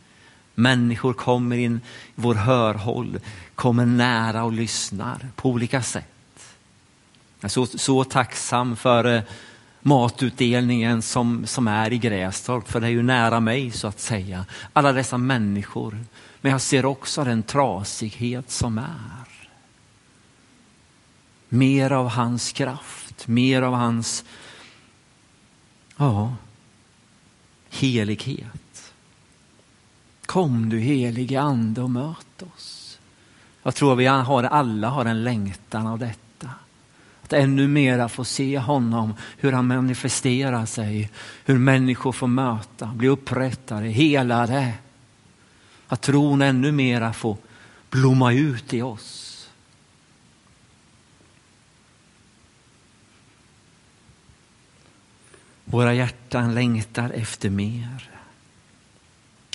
Människor 0.55 1.13
kommer 1.13 1.57
in 1.57 1.77
i 1.77 1.81
vår 2.15 2.35
hörhåll, 2.35 3.19
kommer 3.55 3.87
nära 3.87 4.45
och 4.45 4.53
lyssnar 4.53 5.29
på 5.37 5.51
olika 5.51 5.83
sätt. 5.83 6.12
Jag 7.43 7.49
är 7.49 7.51
så, 7.51 7.67
så 7.67 8.05
tacksam 8.05 8.77
för 8.77 9.05
eh, 9.05 9.23
matutdelningen 9.81 11.03
som, 11.03 11.47
som 11.47 11.69
är 11.69 11.93
i 11.93 11.99
Grästorp, 11.99 12.69
för 12.69 12.81
det 12.81 12.87
är 12.87 12.91
ju 12.91 13.03
nära 13.03 13.41
mig 13.41 13.71
så 13.71 13.87
att 13.87 14.01
säga. 14.01 14.47
Alla 14.73 14.93
dessa 14.93 15.19
människor. 15.19 16.05
Men 16.41 16.53
jag 16.53 16.61
ser 16.61 16.85
också 16.85 17.25
den 17.25 17.43
trasighet 17.43 18.51
som 18.51 18.79
är. 18.79 19.49
Mer 21.49 21.91
av 21.91 22.09
hans 22.09 22.53
kraft, 22.53 23.27
mer 23.29 23.63
av 23.63 23.75
hans 23.75 24.25
ja, 25.97 26.35
helighet. 27.71 28.93
Kom 30.27 30.69
du 30.69 30.79
helige 30.79 31.41
ande 31.41 31.83
och 31.83 31.91
möt 31.91 32.43
oss. 32.55 32.99
Jag 33.63 33.75
tror 33.75 33.95
vi 33.95 34.07
har, 34.07 34.45
alla 34.45 34.89
har 34.89 35.05
en 35.05 35.25
längtan 35.25 35.87
av 35.87 35.99
detta 35.99 36.22
att 37.33 37.39
ännu 37.39 37.69
mera 37.69 38.09
få 38.09 38.25
se 38.25 38.59
honom, 38.59 39.15
hur 39.37 39.53
han 39.53 39.67
manifesterar 39.67 40.67
sig, 40.67 41.11
hur 41.45 41.59
människor 41.59 42.13
får 42.13 42.27
möta, 42.27 42.87
bli 42.87 43.09
upprättade, 43.09 43.89
helade. 43.89 44.75
Att 45.89 46.01
tron 46.01 46.43
ännu 46.43 46.73
mera 46.73 47.13
får 47.13 47.37
blomma 47.91 48.33
ut 48.33 48.75
i 48.75 48.83
oss. 48.83 49.29
Våra 55.65 55.95
hjärtan 55.95 56.55
längtar 56.55 57.11
efter 57.11 57.51
mer. 57.51 58.11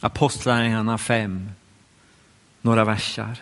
Apostlagärningarna 0.01 0.97
5, 0.97 1.49
några 2.61 2.85
versar. 2.85 3.37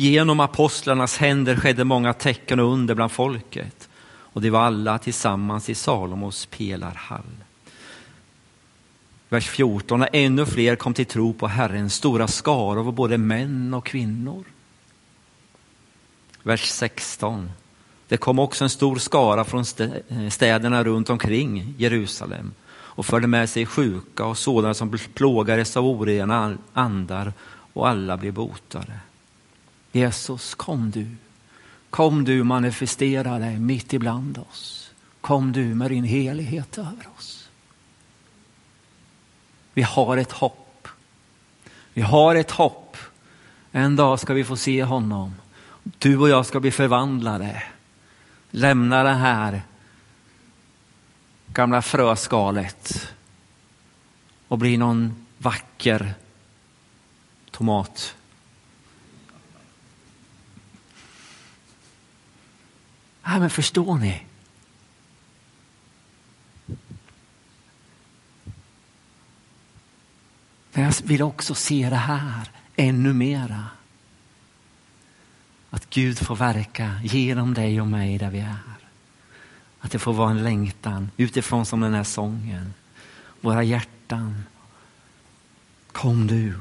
Genom 0.00 0.40
apostlarnas 0.40 1.16
händer 1.16 1.56
skedde 1.56 1.84
många 1.84 2.12
tecken 2.12 2.60
och 2.60 2.72
under 2.72 2.94
bland 2.94 3.12
folket 3.12 3.88
och 4.04 4.40
det 4.40 4.50
var 4.50 4.60
alla 4.60 4.98
tillsammans 4.98 5.68
i 5.70 5.74
Salomos 5.74 6.46
pelarhall. 6.46 7.36
Vers 9.28 9.48
14, 9.48 10.00
när 10.00 10.08
ännu 10.12 10.46
fler 10.46 10.76
kom 10.76 10.94
till 10.94 11.06
tro 11.06 11.32
på 11.32 11.46
Herren, 11.46 11.90
stora 11.90 12.28
skaror 12.28 12.78
av 12.78 12.92
både 12.92 13.18
män 13.18 13.74
och 13.74 13.86
kvinnor. 13.86 14.44
Vers 16.42 16.64
16, 16.70 17.50
det 18.08 18.16
kom 18.16 18.38
också 18.38 18.64
en 18.64 18.70
stor 18.70 18.96
skara 18.96 19.44
från 19.44 19.64
städerna 20.30 20.84
runt 20.84 21.10
omkring 21.10 21.74
Jerusalem 21.78 22.52
och 22.72 23.06
förde 23.06 23.26
med 23.26 23.50
sig 23.50 23.66
sjuka 23.66 24.24
och 24.24 24.38
sådana 24.38 24.74
som 24.74 24.98
plågades 25.14 25.76
av 25.76 25.86
orena 25.86 26.58
andar 26.72 27.32
och 27.72 27.88
alla 27.88 28.16
blev 28.16 28.32
botade. 28.32 28.92
Jesus, 29.92 30.54
kom 30.54 30.90
du. 30.90 31.16
Kom 31.90 32.24
du 32.24 32.44
manifestera 32.44 33.38
dig 33.38 33.58
mitt 33.58 33.92
ibland 33.92 34.38
oss. 34.38 34.92
Kom 35.20 35.52
du 35.52 35.64
med 35.64 35.90
din 35.90 36.04
helighet 36.04 36.78
över 36.78 37.08
oss. 37.18 37.48
Vi 39.74 39.82
har 39.82 40.16
ett 40.16 40.32
hopp. 40.32 40.88
Vi 41.92 42.02
har 42.02 42.34
ett 42.34 42.50
hopp. 42.50 42.96
En 43.72 43.96
dag 43.96 44.20
ska 44.20 44.34
vi 44.34 44.44
få 44.44 44.56
se 44.56 44.84
honom. 44.84 45.34
Du 45.82 46.18
och 46.18 46.28
jag 46.28 46.46
ska 46.46 46.60
bli 46.60 46.70
förvandlade. 46.70 47.62
Lämna 48.50 49.02
det 49.02 49.14
här 49.14 49.62
gamla 51.46 51.82
fröskalet 51.82 53.08
och 54.48 54.58
bli 54.58 54.76
någon 54.76 55.26
vacker 55.38 56.14
tomat 57.50 58.16
Ja, 63.22 63.38
men 63.38 63.50
förstår 63.50 63.98
ni? 63.98 64.26
Men 70.72 70.84
jag 70.84 70.94
vill 71.04 71.22
också 71.22 71.54
se 71.54 71.90
det 71.90 71.96
här 71.96 72.50
ännu 72.76 73.12
mera. 73.12 73.66
Att 75.70 75.90
Gud 75.90 76.18
får 76.18 76.36
verka 76.36 77.00
genom 77.04 77.54
dig 77.54 77.80
och 77.80 77.86
mig 77.86 78.18
där 78.18 78.30
vi 78.30 78.38
är. 78.38 78.56
Att 79.80 79.90
det 79.90 79.98
får 79.98 80.12
vara 80.12 80.30
en 80.30 80.42
längtan 80.42 81.10
utifrån 81.16 81.66
som 81.66 81.80
den 81.80 81.94
här 81.94 82.04
sången. 82.04 82.74
Våra 83.40 83.62
hjärtan, 83.62 84.42
kom 85.92 86.26
du. 86.26 86.54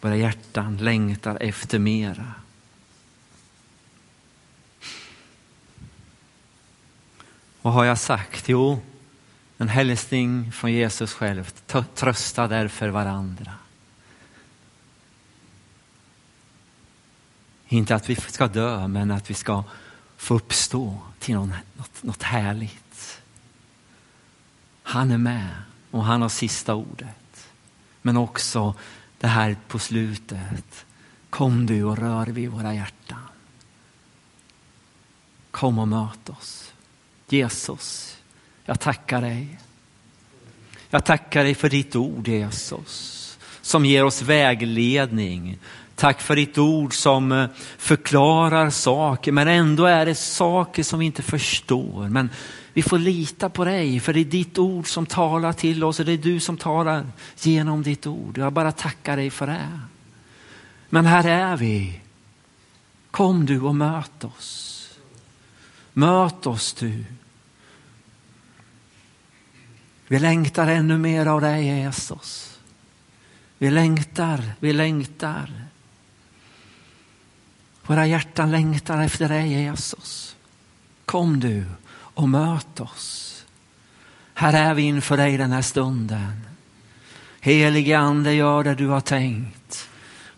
Våra 0.00 0.16
hjärtan 0.16 0.76
längtar 0.76 1.38
efter 1.40 1.78
mera. 1.78 2.32
Vad 7.64 7.72
har 7.72 7.84
jag 7.84 7.98
sagt? 7.98 8.48
Jo, 8.48 8.80
en 9.58 9.68
hälsning 9.68 10.52
från 10.52 10.72
Jesus 10.72 11.12
själv. 11.12 11.50
Trösta 11.94 12.48
därför 12.48 12.88
varandra. 12.88 13.52
Inte 17.68 17.94
att 17.94 18.10
vi 18.10 18.16
ska 18.16 18.46
dö, 18.46 18.88
men 18.88 19.10
att 19.10 19.30
vi 19.30 19.34
ska 19.34 19.64
få 20.16 20.34
uppstå 20.34 20.98
till 21.18 21.34
något, 21.34 21.50
något, 21.76 22.02
något 22.02 22.22
härligt. 22.22 23.22
Han 24.82 25.10
är 25.10 25.18
med 25.18 25.50
och 25.90 26.04
han 26.04 26.22
har 26.22 26.28
sista 26.28 26.74
ordet. 26.74 27.48
Men 28.02 28.16
också 28.16 28.74
det 29.18 29.28
här 29.28 29.56
på 29.68 29.78
slutet. 29.78 30.86
Kom 31.30 31.66
du 31.66 31.84
och 31.84 31.98
rör 31.98 32.26
vid 32.26 32.50
våra 32.50 32.74
hjärtan. 32.74 33.28
Kom 35.50 35.78
och 35.78 35.88
möt 35.88 36.28
oss. 36.28 36.73
Jesus, 37.28 38.16
jag 38.64 38.80
tackar 38.80 39.20
dig. 39.20 39.58
Jag 40.90 41.04
tackar 41.04 41.44
dig 41.44 41.54
för 41.54 41.68
ditt 41.68 41.96
ord 41.96 42.28
Jesus, 42.28 43.38
som 43.62 43.84
ger 43.84 44.04
oss 44.04 44.22
vägledning. 44.22 45.58
Tack 45.94 46.20
för 46.20 46.36
ditt 46.36 46.58
ord 46.58 46.94
som 46.94 47.32
eh, 47.32 47.46
förklarar 47.78 48.70
saker, 48.70 49.32
men 49.32 49.48
ändå 49.48 49.84
är 49.84 50.06
det 50.06 50.14
saker 50.14 50.82
som 50.82 50.98
vi 50.98 51.06
inte 51.06 51.22
förstår. 51.22 52.08
Men 52.08 52.30
vi 52.72 52.82
får 52.82 52.98
lita 52.98 53.48
på 53.48 53.64
dig, 53.64 54.00
för 54.00 54.12
det 54.12 54.20
är 54.20 54.24
ditt 54.24 54.58
ord 54.58 54.88
som 54.88 55.06
talar 55.06 55.52
till 55.52 55.84
oss 55.84 56.00
och 56.00 56.06
det 56.06 56.12
är 56.12 56.18
du 56.18 56.40
som 56.40 56.56
talar 56.56 57.06
genom 57.42 57.82
ditt 57.82 58.06
ord. 58.06 58.38
Jag 58.38 58.52
bara 58.52 58.72
tackar 58.72 59.16
dig 59.16 59.30
för 59.30 59.46
det. 59.46 59.80
Men 60.88 61.06
här 61.06 61.24
är 61.24 61.56
vi. 61.56 62.00
Kom 63.10 63.46
du 63.46 63.60
och 63.60 63.74
möt 63.74 64.24
oss. 64.24 64.73
Möt 65.94 66.46
oss 66.46 66.72
du. 66.72 67.04
Vi 70.08 70.18
längtar 70.18 70.66
ännu 70.66 70.98
mer 70.98 71.26
av 71.26 71.40
dig 71.40 71.64
Jesus. 71.64 72.58
Vi 73.58 73.70
längtar, 73.70 74.52
vi 74.60 74.72
längtar. 74.72 75.64
Våra 77.86 78.06
hjärtan 78.06 78.50
längtar 78.50 79.02
efter 79.02 79.28
dig 79.28 79.48
Jesus. 79.48 80.36
Kom 81.04 81.40
du 81.40 81.64
och 81.90 82.28
möt 82.28 82.80
oss. 82.80 83.44
Här 84.34 84.70
är 84.70 84.74
vi 84.74 84.82
inför 84.82 85.16
dig 85.16 85.36
den 85.36 85.52
här 85.52 85.62
stunden. 85.62 86.40
Helige 87.40 87.98
Ande, 87.98 88.34
gör 88.34 88.64
det 88.64 88.74
du 88.74 88.86
har 88.86 89.00
tänkt. 89.00 89.88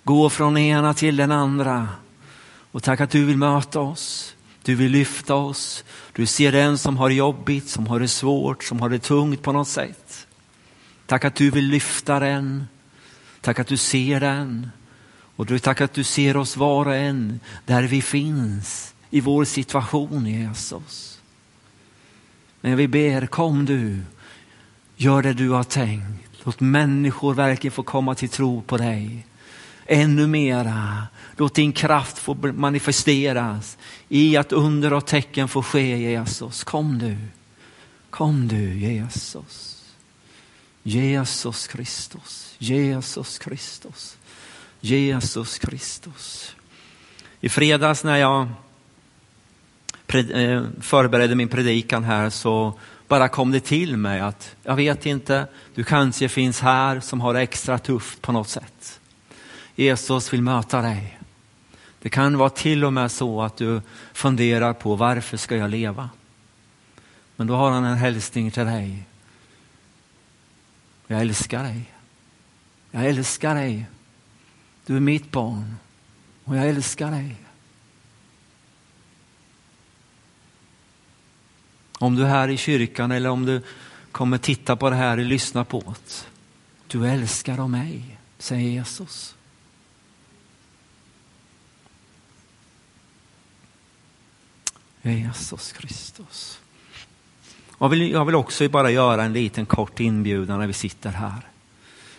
Gå 0.04 0.30
från 0.30 0.56
ena 0.56 0.94
till 0.94 1.16
den 1.16 1.32
andra. 1.32 1.88
Och 2.72 2.82
tack 2.82 3.00
att 3.00 3.10
du 3.10 3.24
vill 3.24 3.36
möta 3.36 3.80
oss. 3.80 4.35
Du 4.66 4.74
vill 4.74 4.92
lyfta 4.92 5.34
oss. 5.34 5.84
Du 6.12 6.26
ser 6.26 6.52
den 6.52 6.78
som 6.78 6.96
har 6.96 7.10
jobbigt, 7.10 7.68
som 7.68 7.86
har 7.86 8.00
det 8.00 8.08
svårt, 8.08 8.64
som 8.64 8.80
har 8.80 8.88
det 8.88 8.98
tungt 8.98 9.42
på 9.42 9.52
något 9.52 9.68
sätt. 9.68 10.26
Tack 11.06 11.24
att 11.24 11.34
du 11.34 11.50
vill 11.50 11.66
lyfta 11.66 12.20
den. 12.20 12.66
Tack 13.40 13.58
att 13.58 13.66
du 13.66 13.76
ser 13.76 14.20
den. 14.20 14.70
Och 15.36 15.46
du, 15.46 15.58
tack 15.58 15.80
att 15.80 15.92
du 15.92 16.04
ser 16.04 16.36
oss 16.36 16.56
var 16.56 16.86
och 16.86 16.94
en 16.94 17.40
där 17.66 17.82
vi 17.82 18.02
finns 18.02 18.94
i 19.10 19.20
vår 19.20 19.44
situation 19.44 20.26
Jesus. 20.26 21.20
Men 22.60 22.76
vi 22.76 22.88
ber, 22.88 23.26
kom 23.26 23.64
du, 23.64 24.00
gör 24.96 25.22
det 25.22 25.32
du 25.32 25.48
har 25.48 25.64
tänkt. 25.64 26.30
Låt 26.44 26.60
människor 26.60 27.34
verkligen 27.34 27.72
få 27.72 27.82
komma 27.82 28.14
till 28.14 28.28
tro 28.28 28.62
på 28.62 28.76
dig. 28.76 29.26
Ännu 29.86 30.26
mera. 30.26 31.06
Låt 31.36 31.54
din 31.54 31.72
kraft 31.72 32.18
få 32.18 32.34
manifesteras 32.34 33.78
i 34.08 34.36
att 34.36 34.52
under 34.52 34.92
och 34.92 35.06
tecken 35.06 35.48
får 35.48 35.62
ske 35.62 35.98
Jesus. 35.98 36.64
Kom 36.64 36.98
du. 36.98 37.16
Kom 38.10 38.48
du 38.48 38.78
Jesus. 38.78 39.84
Jesus 40.82 41.66
Kristus. 41.66 42.54
Jesus 42.58 43.38
Kristus. 43.38 44.16
Jesus 44.80 45.58
Kristus. 45.58 46.56
I 47.40 47.48
fredags 47.48 48.04
när 48.04 48.16
jag 48.16 48.48
eh, 50.08 50.64
förberedde 50.80 51.34
min 51.34 51.48
predikan 51.48 52.04
här 52.04 52.30
så 52.30 52.74
bara 53.08 53.28
kom 53.28 53.52
det 53.52 53.60
till 53.60 53.96
mig 53.96 54.20
att 54.20 54.56
jag 54.62 54.76
vet 54.76 55.06
inte, 55.06 55.46
du 55.74 55.84
kanske 55.84 56.28
finns 56.28 56.60
här 56.60 57.00
som 57.00 57.20
har 57.20 57.34
det 57.34 57.40
extra 57.40 57.78
tufft 57.78 58.22
på 58.22 58.32
något 58.32 58.48
sätt. 58.48 59.00
Jesus 59.76 60.32
vill 60.32 60.42
möta 60.42 60.82
dig. 60.82 61.18
Det 61.98 62.08
kan 62.08 62.38
vara 62.38 62.50
till 62.50 62.84
och 62.84 62.92
med 62.92 63.10
så 63.10 63.42
att 63.42 63.56
du 63.56 63.80
funderar 64.12 64.72
på 64.72 64.96
varför 64.96 65.36
ska 65.36 65.56
jag 65.56 65.70
leva? 65.70 66.10
Men 67.36 67.46
då 67.46 67.56
har 67.56 67.70
han 67.70 67.84
en 67.84 67.96
hälsning 67.96 68.50
till 68.50 68.64
dig. 68.64 69.06
Jag 71.06 71.20
älskar 71.20 71.62
dig. 71.62 71.92
Jag 72.90 73.06
älskar 73.06 73.54
dig. 73.54 73.86
Du 74.86 74.96
är 74.96 75.00
mitt 75.00 75.30
barn 75.30 75.76
och 76.44 76.56
jag 76.56 76.68
älskar 76.68 77.10
dig. 77.10 77.36
Om 81.98 82.14
du 82.14 82.22
är 82.22 82.28
här 82.28 82.48
i 82.48 82.56
kyrkan 82.56 83.10
eller 83.10 83.30
om 83.30 83.46
du 83.46 83.62
kommer 84.12 84.38
titta 84.38 84.76
på 84.76 84.90
det 84.90 84.96
här 84.96 85.18
och 85.18 85.24
lyssna 85.24 85.64
på 85.64 85.80
det. 85.80 86.26
Du 86.86 87.08
älskar 87.08 87.58
av 87.58 87.70
mig, 87.70 88.18
säger 88.38 88.68
Jesus. 88.68 89.35
Jesus 95.12 95.72
Kristus. 95.72 96.58
Jag 97.78 97.88
vill, 97.88 98.10
jag 98.10 98.24
vill 98.24 98.34
också 98.34 98.68
bara 98.68 98.90
göra 98.90 99.24
en 99.24 99.32
liten 99.32 99.66
kort 99.66 100.00
inbjudan 100.00 100.58
när 100.58 100.66
vi 100.66 100.72
sitter 100.72 101.10
här. 101.10 101.40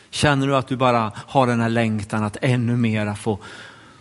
Känner 0.09 0.47
du 0.47 0.55
att 0.55 0.67
du 0.67 0.75
bara 0.75 1.11
har 1.15 1.47
den 1.47 1.59
här 1.59 1.69
längtan 1.69 2.23
att 2.23 2.37
ännu 2.41 2.77
mera 2.77 3.15
få, 3.15 3.39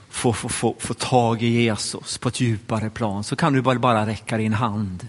få, 0.09 0.33
få, 0.33 0.49
få, 0.49 0.77
få 0.79 0.95
tag 0.95 1.43
i 1.43 1.47
Jesus 1.47 2.19
på 2.19 2.29
ett 2.29 2.41
djupare 2.41 2.91
plan 2.91 3.25
så 3.25 3.37
kan 3.37 3.53
du 3.53 3.63
bara, 3.63 3.79
bara 3.79 4.07
räcka 4.07 4.37
din 4.37 4.53
hand. 4.53 5.09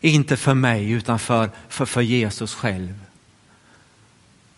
Inte 0.00 0.36
för 0.36 0.54
mig 0.54 0.90
utan 0.90 1.18
för, 1.18 1.50
för, 1.68 1.86
för 1.86 2.00
Jesus 2.00 2.54
själv. 2.54 2.94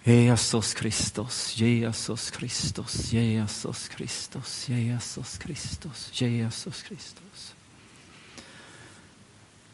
Jesus 0.05 0.75
Kristus, 0.75 1.57
Jesus 1.57 2.31
Kristus, 2.31 3.13
Jesus 3.13 3.89
Kristus, 3.89 4.69
Jesus 4.69 5.39
Kristus, 5.39 6.21
Jesus 6.21 6.83
Kristus. 6.83 7.55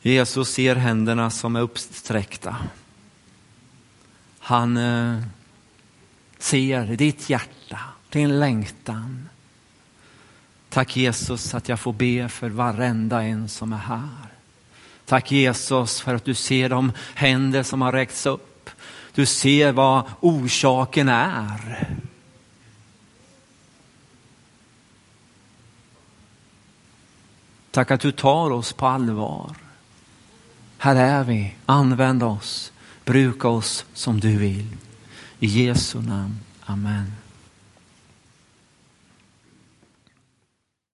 Jesus 0.03 0.49
ser 0.49 0.77
händerna 0.77 1.31
som 1.31 1.57
är 1.57 1.61
uppsträckta. 1.61 2.57
Han 4.39 4.77
eh, 4.77 5.21
ser 6.39 6.97
ditt 6.97 7.31
hjärta, 7.31 7.81
din 8.09 8.41
längtan. 8.41 9.29
Tack 10.69 10.97
Jesus 10.97 11.55
att 11.55 11.69
jag 11.69 11.81
får 11.81 11.93
be 11.93 12.29
för 12.29 12.49
varenda 12.49 13.23
en 13.23 13.49
som 13.49 13.73
är 13.73 13.77
här. 13.77 14.29
Tack 15.05 15.33
Jesus 15.33 16.01
för 16.01 16.15
att 16.15 16.25
du 16.25 16.35
ser 16.35 16.69
de 16.69 16.93
händer 17.15 17.63
som 17.63 17.83
har 17.83 17.93
räckts 17.93 18.27
upp. 18.27 18.71
Du 19.15 19.27
ser 19.27 19.73
vad 19.73 20.03
orsaken 20.21 21.09
är. 21.09 21.89
Tack 27.71 27.91
att 27.91 28.01
du 28.01 28.13
tar 28.13 28.51
oss 28.51 28.73
på 28.73 28.87
allvar. 28.87 29.57
Här 30.81 30.97
är 30.97 31.25
vi, 31.25 31.55
använd 31.67 32.23
oss, 32.23 32.73
bruka 33.05 33.49
oss 33.49 33.85
som 33.95 34.21
du 34.21 34.37
vill. 34.37 34.67
I 35.39 35.47
Jesu 35.47 36.01
namn, 36.01 36.39
Amen. 36.65 37.18